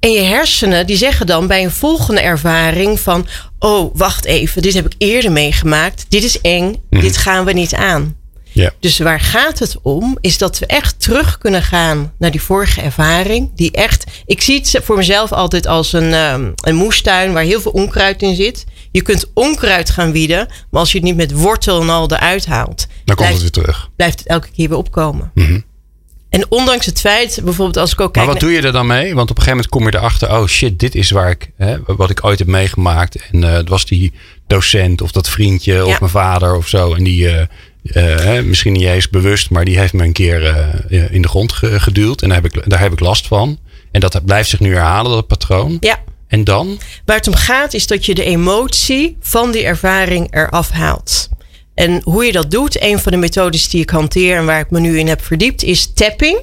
[0.00, 3.26] En je hersenen die zeggen dan bij een volgende ervaring van...
[3.58, 6.06] oh, wacht even, dit heb ik eerder meegemaakt.
[6.08, 7.02] Dit is eng, Mhm.
[7.02, 8.16] dit gaan we niet aan.
[8.62, 8.70] Ja.
[8.80, 12.80] Dus waar gaat het om, is dat we echt terug kunnen gaan naar die vorige
[12.80, 13.50] ervaring.
[13.54, 17.60] Die echt, ik zie het voor mezelf altijd als een, ehm, een moestuin waar heel
[17.60, 18.64] veel onkruid in zit.
[18.92, 22.46] Je kunt onkruid gaan wieden, maar als je het niet met wortel en al eruit
[22.46, 23.88] haalt, Dan komt het weer terug.
[23.96, 25.30] blijft het elke keer weer opkomen.
[25.34, 25.60] Mhm.
[26.28, 28.86] En ondanks het feit, bijvoorbeeld als ik ook Maar kijk wat doe je er dan
[28.86, 29.14] mee?
[29.14, 31.76] Want op een gegeven moment kom je erachter, oh shit, dit is waar ik, hè,
[31.86, 33.16] wat ik ooit heb meegemaakt.
[33.30, 34.12] En eh, het was die
[34.46, 36.94] docent of dat vriendje of mijn vader of zo.
[36.94, 37.46] En die, eh,
[37.82, 41.52] eh, misschien niet eens bewust, maar die heeft me een keer eh, in de grond
[41.52, 42.22] ge- geduwd.
[42.22, 43.58] En daar heb, ik, daar heb ik last van.
[43.92, 45.76] En dat blijft zich nu herhalen, dat patroon.
[45.80, 45.98] Ja,
[46.28, 46.78] En dan?
[47.04, 51.28] Waar het om gaat is dat je de emotie van die ervaring eraf haalt.
[51.74, 54.70] En hoe je dat doet, een van de methodes die ik hanteer en waar ik
[54.70, 56.38] me nu in heb verdiept, is tapping.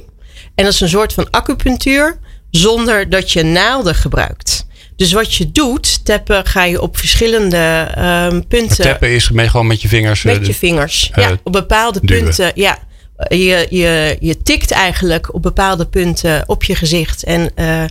[0.55, 2.19] En dat is een soort van acupunctuur
[2.51, 4.65] zonder dat je naalden gebruikt.
[4.95, 8.83] Dus wat je doet, tappen ga je op verschillende ehm, punten.
[8.85, 10.25] Tappen is mee gewoon met je vingers.
[10.25, 11.09] eh, Met je de- vingers.
[11.13, 12.23] eh, ja, op bepaalde duwen.
[12.23, 12.51] punten.
[12.55, 12.77] Ja,
[13.27, 17.83] je, je, je tikt eigenlijk op bepaalde punten op je gezicht en eh,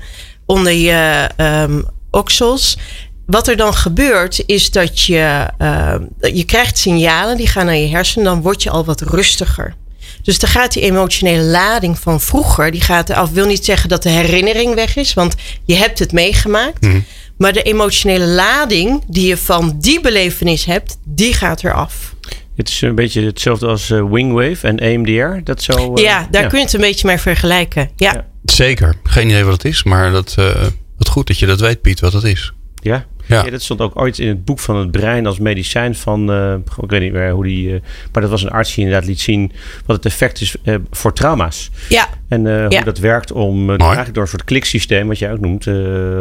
[0.47, 2.79] onder je ehm oksels.
[3.27, 7.89] Wat er dan gebeurt, is dat je, ehm, je krijgt signalen die gaan naar je
[7.89, 8.25] hersenen.
[8.25, 9.75] Dan word je al wat rustiger.
[10.23, 13.31] Dus dan gaat die emotionele lading van vroeger, die gaat eraf.
[13.31, 15.35] Wil niet zeggen dat de herinnering weg is, want
[15.65, 16.81] je hebt het meegemaakt.
[16.81, 17.01] Mhm.
[17.39, 22.15] Maar de emotionele lading die je van die belevenis hebt, die gaat eraf.
[22.57, 25.45] Het is een beetje hetzelfde als eh, Wingwave en EMDR.
[25.45, 27.91] Dat zo, eh, ja, daar kun je het een beetje mee vergelijken.
[27.97, 28.27] Ja, Ja.
[28.45, 28.95] Zeker.
[29.03, 30.63] Geen idee wat het is, maar dat, eh,
[30.97, 32.53] wat goed dat je dat weet, Piet, wat het is.
[32.83, 33.07] Ja.
[33.27, 33.45] Ja.
[33.45, 33.51] Ja.
[33.51, 36.91] dat stond ook ooit in het boek van het brein als medicijn van, eh, ik
[36.91, 37.81] weet niet meer hoe die, eh,
[38.13, 39.53] maar dat was een arts die inderdaad liet zien
[39.87, 41.71] wat het effect is eh, voor trauma's.
[41.89, 42.67] ja, En eh, Ja.
[42.69, 45.75] hoe dat werkt om, eigenlijk door een soort kliksysteem, wat jij ook noemt, eh,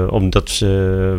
[0.09, 0.57] om dat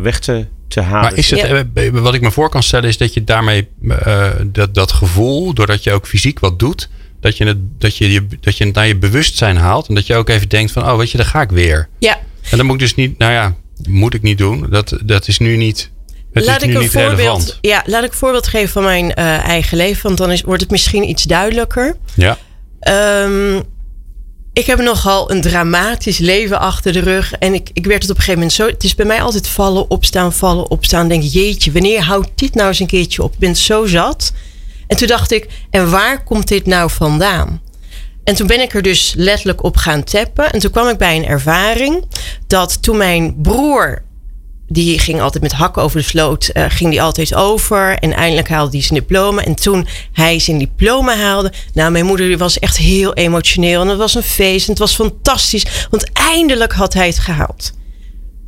[0.01, 1.01] weg te, te halen.
[1.01, 1.39] Maar is het,
[1.73, 1.91] Ja.
[1.91, 5.83] wat ik me voor kan stellen, is dat je daarmee eh, dat, dat gevoel, doordat
[5.83, 8.87] je ook fysiek wat doet, dat je, het, dat, je, je, dat je het naar
[8.87, 9.87] je bewustzijn haalt.
[9.87, 11.87] En dat je ook even denkt van, oh weet je, daar ga ik weer.
[11.99, 12.17] ja.
[12.51, 13.55] En dan moet ik dus niet, nou ja,
[13.89, 14.67] moet ik niet doen.
[14.69, 15.91] Dat, dat is nu niet,
[16.33, 17.57] het laat is ik een niet voorbeeld, relevant.
[17.61, 20.61] ja, laat ik een voorbeeld geven van mijn eh, eigen leven, want dan is, wordt
[20.61, 21.97] het misschien iets duidelijker.
[22.13, 22.37] Ja,
[22.85, 23.61] Ehm,
[24.53, 27.33] ik heb nogal een dramatisch leven achter de rug.
[27.33, 28.67] En ik, ik werd het op een gegeven moment zo.
[28.67, 31.07] Het is bij mij altijd vallen, opstaan, vallen, opstaan.
[31.07, 33.33] Denk, jeetje, wanneer houdt dit nou eens een keertje op?
[33.33, 34.31] Ik ben zo zat.
[34.87, 37.61] En toen dacht ik, en waar komt dit nou vandaan?
[38.25, 40.51] En toen ben ik er dus letterlijk op gaan tappen.
[40.51, 42.05] En toen kwam ik bij een ervaring
[42.47, 44.03] dat toen mijn broer
[44.67, 47.97] die ging altijd met hakken over de sloot, eh, ging die altijd over.
[47.99, 49.43] En eindelijk haalde hij zijn diploma.
[49.43, 53.81] En toen hij zijn diploma haalde, nou, mijn moeder die was echt heel emotioneel.
[53.81, 57.71] En het was een feest en het was fantastisch, want eindelijk had hij het gehaald.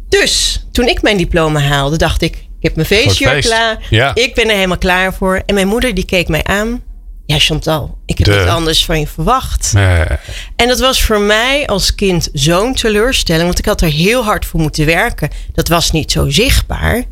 [0.09, 3.47] Dus toen ik mijn diploma haalde, dacht ik, ik heb mijn feestje feest.
[3.47, 3.85] klaar.
[3.89, 4.15] Ja.
[4.15, 5.43] Ik ben er helemaal klaar voor.
[5.45, 6.81] En mijn moeder die keek mij aan.
[7.27, 9.71] Ja, Chantal, ik heb het anders van je verwacht.
[10.55, 13.45] En dat was voor mij als kind zo'n teleurstelling.
[13.45, 15.29] Want ik had er heel hard voor moeten werken.
[15.53, 17.03] Dat was niet zo zichtbaar.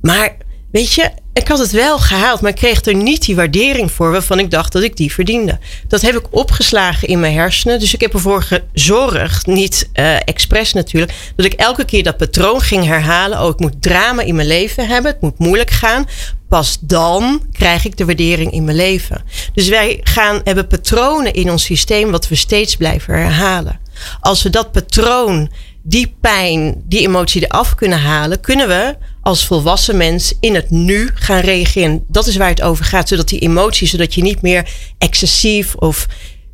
[0.00, 0.36] Maar
[0.70, 2.40] weet je, ik had het wel gehaald.
[2.40, 5.58] Maar ik kreeg er niet die waardering voor waarvan ik dacht dat ik die verdiende.
[5.88, 7.78] Dat heb ik opgeslagen in mijn hersenen.
[7.78, 12.60] Dus ik heb ervoor gezorgd, niet eh expres natuurlijk, dat ik elke keer dat patroon
[12.60, 13.42] ging herhalen.
[13.42, 15.12] Oh, ik moet drama in mijn leven hebben.
[15.12, 16.06] Het moet moeilijk gaan.
[16.52, 19.24] Pas dan krijg ik de waardering in mijn leven.
[19.54, 23.80] Dus wij gaan, hebben patronen in ons systeem wat we steeds blijven herhalen.
[24.20, 29.96] Als we dat patroon, die pijn, die emotie eraf kunnen halen, kunnen we als volwassen
[29.96, 32.04] mens in het nu gaan reageren.
[32.08, 33.08] Dat is waar het over gaat.
[33.08, 36.06] Zodat die emotie, zodat je niet meer excessief of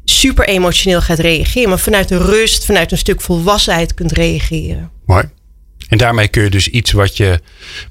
[0.04, 1.68] super emotioneel gaat reageren.
[1.68, 4.90] Maar vanuit de rust, vanuit een stuk volwassenheid kunt reageren.
[5.06, 5.36] mooi.
[5.88, 7.40] En daarmee kun je dus iets wat je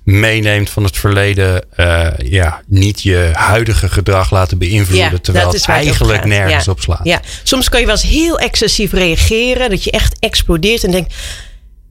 [0.03, 5.21] meeneemt van het verleden, eh, ja, niet je huidige gedrag laten beïnvloeden.
[5.21, 6.71] terwijl het eigenlijk nergens Ja.
[6.71, 7.01] op slaat.
[7.03, 9.69] Ja, soms kan je wel eens heel excessief reageren.
[9.69, 11.13] Dat je echt explodeert en denkt...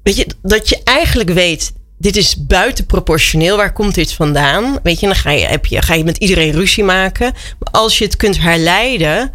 [0.03, 1.73] Weet je, dat je eigenlijk weet...
[1.99, 3.57] Dit is buitenproportioneel.
[3.57, 4.79] Waar komt dit vandaan?
[4.83, 7.33] Weet je, dan ga je, heb je, ga je met iedereen ruzie maken.
[7.33, 9.33] Maar als je het kunt herleiden...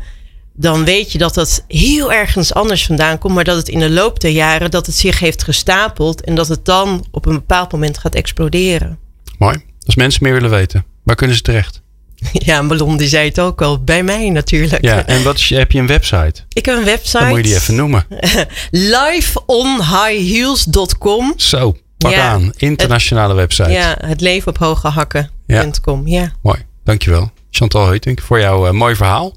[0.53, 3.33] dan weet je dat dat heel ergens anders vandaan komt.
[3.33, 4.71] Maar dat het in de loop der jaren...
[4.71, 6.23] dat het zich heeft gestapeld...
[6.23, 8.97] en dat het dan op een bepaald moment gaat exploderen.
[9.37, 9.63] Mooi.
[9.85, 11.81] Als mensen meer willen weten, waar kunnen ze terecht?
[12.31, 13.83] Ja, Ballon die zei het ook al.
[13.83, 14.83] Bij mij natuurlijk.
[14.83, 16.33] Ja, en wat is, heb je een website?
[16.49, 17.17] Ik heb een website.
[17.17, 18.05] Dan moet je die even noemen.
[18.71, 21.33] liveonhighheels.com.
[21.35, 22.29] Zo, pak Ja.
[22.29, 22.51] aan.
[22.57, 23.69] Internationale website.
[23.69, 26.07] Ja, het leven op hoge hakken.com.
[26.07, 26.31] Ja.
[26.41, 27.31] Mooi, dankjewel.
[27.51, 29.35] Chantal Heutink voor jouw eh, mooi verhaal.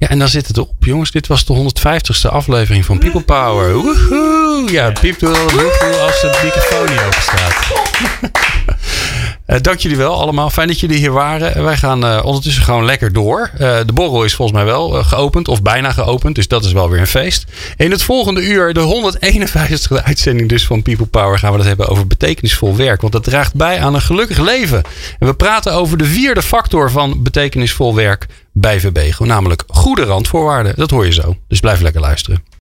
[0.00, 1.10] Ja, en dan zit het erop, jongens.
[1.10, 3.74] Dit was de 150ste aflevering van People Power.
[3.74, 4.70] Woehoe!
[4.70, 7.66] Ja, Piep doet al een woehoe als de microfoon niet open staat.
[9.50, 10.50] Eh, dank jullie wel allemaal.
[10.50, 11.64] Fijn dat jullie hier waren.
[11.64, 13.50] Wij gaan eh, ondertussen gewoon lekker door.
[13.52, 16.34] Eh, de borrel is volgens mij wel geopend of bijna geopend.
[16.34, 17.44] Dus dat is wel weer een feest.
[17.76, 21.38] In het volgende uur, de 151ste uitzending dus van People Power...
[21.38, 23.00] gaan we het hebben over betekenisvol werk.
[23.00, 24.82] Want dat draagt bij aan een gelukkig leven.
[25.18, 29.24] En we praten over de vierde factor van betekenisvol werk bij Verbego.
[29.24, 30.72] Namelijk goede randvoorwaarden.
[30.76, 31.36] Dat hoor je zo.
[31.48, 32.50] Dus blijf lekker luisteren.